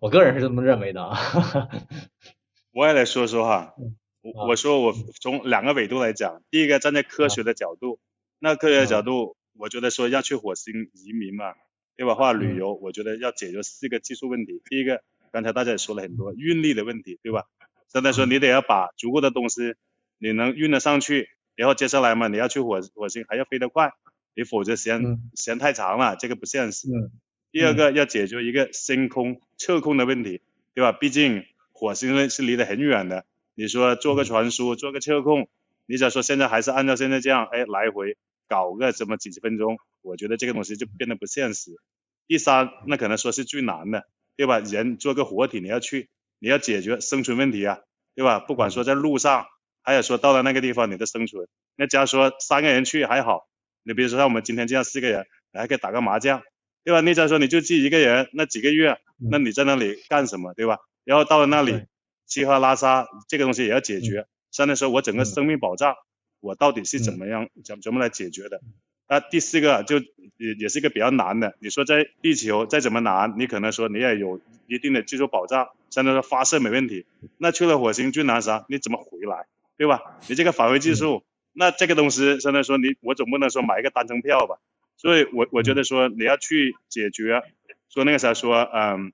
[0.00, 1.18] 我个人是这么认为的啊。
[2.72, 3.74] 我也来说说哈，
[4.22, 7.98] 我我说我从两个维度来讲，第一个站在科学的角度，
[8.38, 9.36] 那科学的角度。
[9.56, 11.54] 我觉得说要去火星移民嘛，
[11.96, 12.14] 对吧？
[12.14, 14.60] 话旅游，我觉得要解决四个技术问题。
[14.64, 15.02] 第一个，
[15.32, 17.44] 刚才大家也说了很多运力的问题，对吧？
[17.88, 19.74] 现在说你得要把足够的东西
[20.18, 23.92] 你能运得上去，然后接下来嘛，你要去火火星还要飞得快，
[24.34, 25.00] 你否则时间
[25.36, 26.88] 时间太长了，这个不现实。
[27.52, 30.40] 第二个要解决一个升空测控的问题，
[30.74, 30.90] 对吧？
[30.90, 33.24] 毕竟火星是离得很远的，
[33.54, 35.48] 你说做个传输，做个测控，
[35.86, 38.16] 你假说现在还是按照现在这样，哎，来回。
[38.48, 41.72] 搞个什么几十分钟，我觉得这个东西就变得不现实。
[42.26, 44.04] 第三，那可能说是最难的，
[44.36, 44.58] 对吧？
[44.58, 46.08] 人做个活体，你要去，
[46.38, 47.80] 你要解决生存问题啊，
[48.14, 48.38] 对吧？
[48.40, 49.46] 不管说在路上，
[49.82, 51.46] 还有说到了那个地方你的生存。
[51.76, 53.46] 那假如说三个人去还好，
[53.82, 56.42] 你比如说像我们今天这样四个人，你还可以打个麻将，
[56.82, 57.00] 对吧？
[57.00, 58.98] 那假如说你就自己一个人，那几个月，
[59.30, 60.78] 那你在那里干什么，对吧？
[61.04, 61.84] 然后到了那里，
[62.26, 64.26] 吃喝拉撒这个东西也要解决。
[64.50, 65.94] 相当于说我整个生命保障。
[66.44, 68.60] 我到底是怎么样怎怎么来解决的？
[69.08, 69.98] 那第四个就
[70.36, 71.56] 也也是一个比较难的。
[71.60, 77.06] 你说在地球再怎么难，你可能说你也有一定的技术保障，相当于说发射没问题。
[77.38, 78.64] 那去了火星最难啥？
[78.68, 79.46] 你怎么回来，
[79.76, 80.00] 对吧？
[80.28, 81.22] 你这个返回技术，
[81.52, 84.56] 那这个东西相当于说你我总不能说买一个单程票吧？
[84.96, 87.42] 所以我我觉得说你要去解决
[87.88, 89.12] 说那个啥说嗯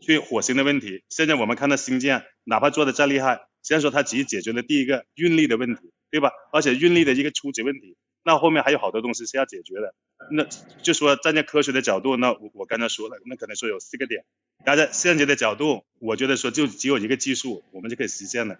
[0.00, 1.04] 去火星的问题。
[1.08, 5.90] 现在我们看到星舰，哪怕做的再厉害，虽然说它只解决了第一个运力的问题。
[6.10, 6.30] 对吧？
[6.52, 9.94] 而且运力的一个初级问题，那后面还有好多东西是要解决的。
[10.30, 10.44] 那
[10.82, 14.24] 就说站在科学的角度，那我我刚才说了，那可能说有四个点。
[14.64, 18.58] 但在现阶的角度，我觉得说就只有一个技术，我们就可以实现了，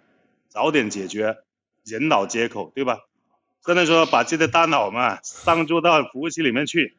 [0.49, 1.37] 早点解决
[1.83, 2.99] 人脑接口，对吧？
[3.63, 6.95] 甚至说把自己的大脑嘛上注到服务器里面去，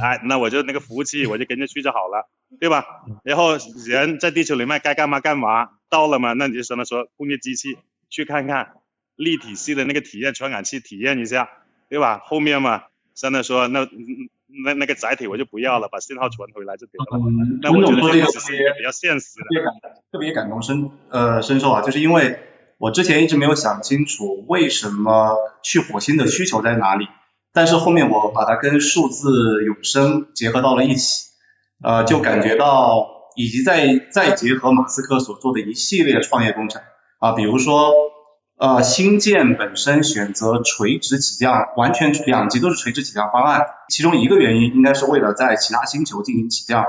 [0.00, 2.30] 哎，那我就那个服务器我就跟着去就好了，
[2.60, 2.84] 对吧？
[3.24, 7.76] 然后人在地球里面该干嘛干嘛，到了嘛，那你就相当说工业机器
[8.08, 8.74] 去看看
[9.22, 11.48] 立体式的那个体验传感器体验一下，
[11.88, 12.20] 对吧？
[12.24, 12.82] 后面嘛，
[13.14, 13.88] 相当说那
[14.64, 17.18] 那那个载体我就不要了，把信号传回来就得了。
[17.18, 19.44] 嗯，那我觉得说这个这个是比较现实的。
[19.44, 19.72] 特别感
[20.12, 22.38] 特别感同身呃身受啊，就是因为
[22.78, 27.06] 我之前一直没有想清楚为什么去火星的需求在哪里，
[27.52, 31.30] 但是后面我把它跟数字永生结合到了一起，
[31.82, 36.82] 呃，就感觉到以及再再结合马斯克所做的一系列创业工程
[37.20, 37.92] 啊，比如说
[38.62, 46.84] 呃星舰本身选择垂直起降，完全两级都是垂直起降方案，其中一个原因应该是为了在其他星球进行起降。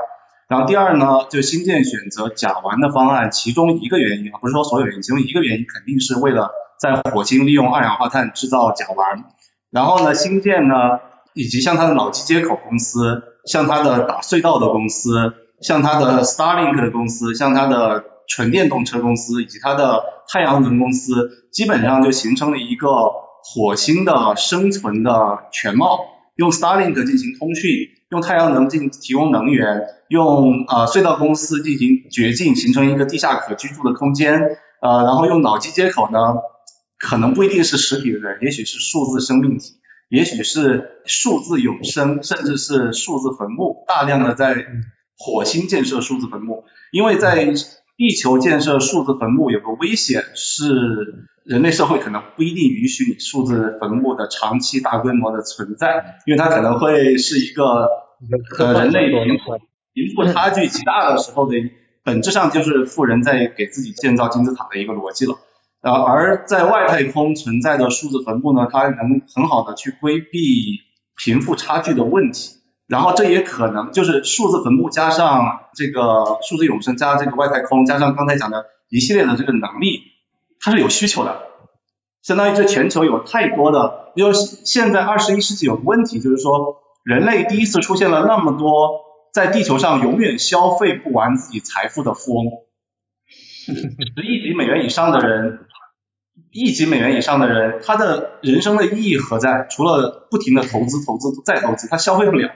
[0.48, 9.24] 然后第二呢，就新建选择甲烷的方案，其中一个原因啊，不是说所有原因，其中一个原因肯定是为了在火星利用二氧化碳制造甲烷。
[9.72, 11.00] 然后呢，新建呢，
[11.34, 22.90] 以及像它的脑机接口公司，像它的打隧道的公司，像它的 Starlink 的公司，像它的纯电动车公司，以及它的太阳能公司，基本上就形成了一个
[23.44, 26.00] 火星的生存的全貌。
[26.36, 34.58] 用 Starlink 进行通讯，用太阳能进提供能源，用呃隧道公司进行掘进，形成一个地下可居住的空间。
[34.82, 36.36] 呃，然后用脑机接口呢，
[36.98, 39.76] 可能不一定是实体的人，也许是数字生命体，
[40.10, 44.66] 也许是数字永生，甚至是数字坟墓，大量的在
[45.18, 47.54] 火星建设数字坟墓，因为在
[47.98, 51.30] 地球建设数字坟墓有个危险是。
[51.44, 57.90] 人类社会可能不一定允许你数字坟墓的长期大规模的存在，因为它可能会是一个
[58.60, 59.58] 呃人类贫富
[59.94, 61.58] 贫富差距极大的时候的，
[62.02, 65.36] 本质上就是富人在给自己建造金字塔的一个逻辑了。
[65.82, 70.80] 呃，而在外太空存在的数字坟墓呢，它能很好的去规避
[71.18, 72.56] 贫富差距的问题。
[72.88, 80.12] 然后这也可能就是数字坟墓加上这个数字永生加这个外太空加上刚才讲的一系列的这个能力。
[80.66, 81.42] 它是有需求的，
[82.22, 89.02] 相当于这全球有太多的，因为现在二十一世纪有个问题，就是说人类第一次出现了那么多
[89.34, 92.46] 在地球上永远消费不完自己财富的富翁，
[93.66, 93.74] 十
[94.26, 95.66] 亿级美元以上的人，
[96.50, 99.68] 亿级美元以上的人，他的人生的意义何在？
[99.70, 102.50] 除了不停的投资、投资再投资，他消费不了。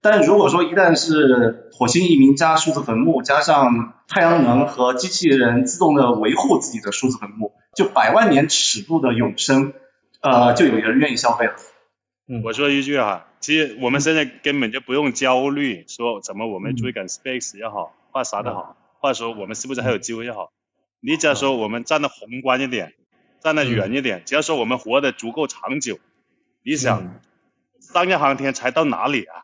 [0.00, 9.72] 但如果说一旦是火星移民加数字坟墓，加上太阳能和机器人自动的维护自己的数字坟墓，就百万年尺度的永生，
[10.20, 11.54] 呃，就有人愿意消费了。
[12.28, 20.52] 嗯，我说一句哈，其实我们现在根本就不用焦虑，说怎么我们追赶 space 也好，或啥都好，或者说我们是不是还有机会也好，
[21.00, 22.92] 你只要说我们站得宏观一点，
[23.40, 25.98] 站得远一点，只要说我们活得足够长久，
[26.62, 27.20] 你想，
[27.80, 29.42] 商业航天才到哪里啊？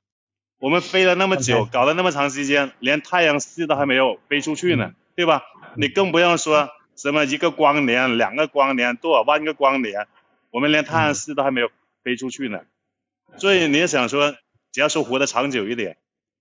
[0.65, 5.43] 我们飞了那么久，搞了那么长时间，连太阳系都还没有飞出去呢，对吧？
[5.77, 10.07] 你更不用说什么一个光年、两个光年、多少万个光年，
[10.51, 11.71] 我们连太阳系都还没有
[12.03, 12.61] 飞出去呢。
[13.37, 14.35] 所以你也想说，
[14.73, 15.99] 只要说活得长久一点，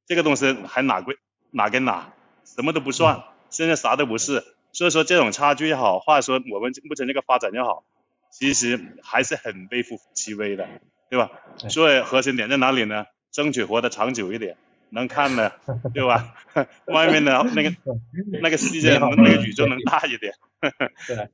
[0.07, 1.17] 这个东西还哪归
[1.51, 2.13] 哪跟哪，
[2.45, 4.41] 什么都不算，现在啥都不是。
[4.71, 7.83] 所以说这种差距也好，或者说我们目前这个发展也好，
[8.31, 10.65] 其实还是很微乎其微的，
[11.09, 11.29] 对吧？
[11.67, 13.05] 所以核心点在哪里呢？
[13.33, 14.55] 争取活得长久一点，
[14.91, 15.51] 能看的，
[15.93, 16.35] 对吧？
[16.87, 17.75] 外面的那个
[18.41, 20.33] 那个世界，那个宇宙能大一点。
[21.07, 21.29] 对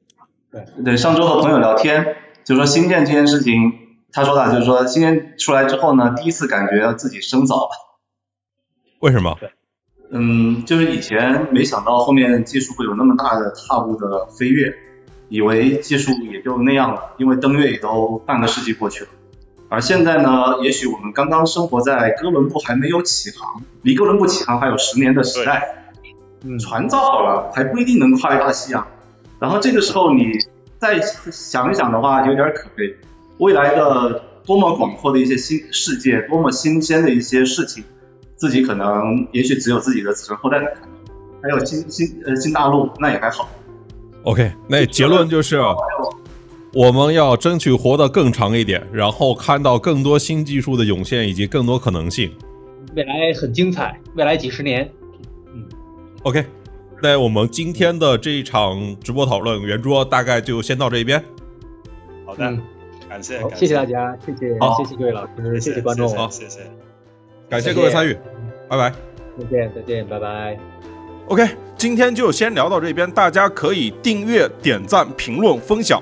[0.51, 3.73] 对对，上周和朋友聊天，就说新建这件事情，
[4.11, 7.69] 他说的就是说新建出来之后呢，第一次感觉自己生早了。
[8.99, 9.37] 为什么？
[10.11, 14.73] 嗯，就是以前没想到后面技术会有那么大的踏步的飞跃，
[15.27, 19.09] 以为技术也就那样了，因为登月也都半个世纪过去了。
[19.69, 25.93] 而现在呢，也许我们刚刚生活在哥伦布还没有起航，离哥伦布起航还有十年的时代，
[26.59, 28.87] 船造好了还不一定能跨越大西洋。
[29.39, 30.31] 然后这个时候你
[30.79, 32.95] 再想一想的话，有点可悲。
[33.37, 37.83] 未来的多么广阔的一些新世界，多么新鲜的一些事情，
[38.35, 40.89] 自己可能也许只有自己的子孙后代能看到。
[41.43, 43.47] 还有新新呃新大陆，那也还好。
[44.23, 45.61] OK，那结论就是。
[46.71, 52.31] 我们要争取活得更长一点，然后看到更多新技术的涌现以及更多可能性。
[52.95, 54.87] 未来很精彩，未来几十年。
[55.53, 55.63] 嗯
[56.21, 56.45] ，OK，
[57.01, 61.23] 那我们今天的这一场直播讨论圆桌大概就先到这边。
[62.23, 62.57] 好的，
[63.09, 66.59] 感谢，谢谢大家，谢谢，谢谢各位老师，谢谢观众，好，谢谢，
[67.49, 68.15] 感谢各位参与，
[68.67, 68.93] 拜拜，
[69.39, 70.59] 再见，再见，拜拜。
[71.29, 76.01] OK，今天就先聊到这边，大家可以订阅、点赞、评论、分享。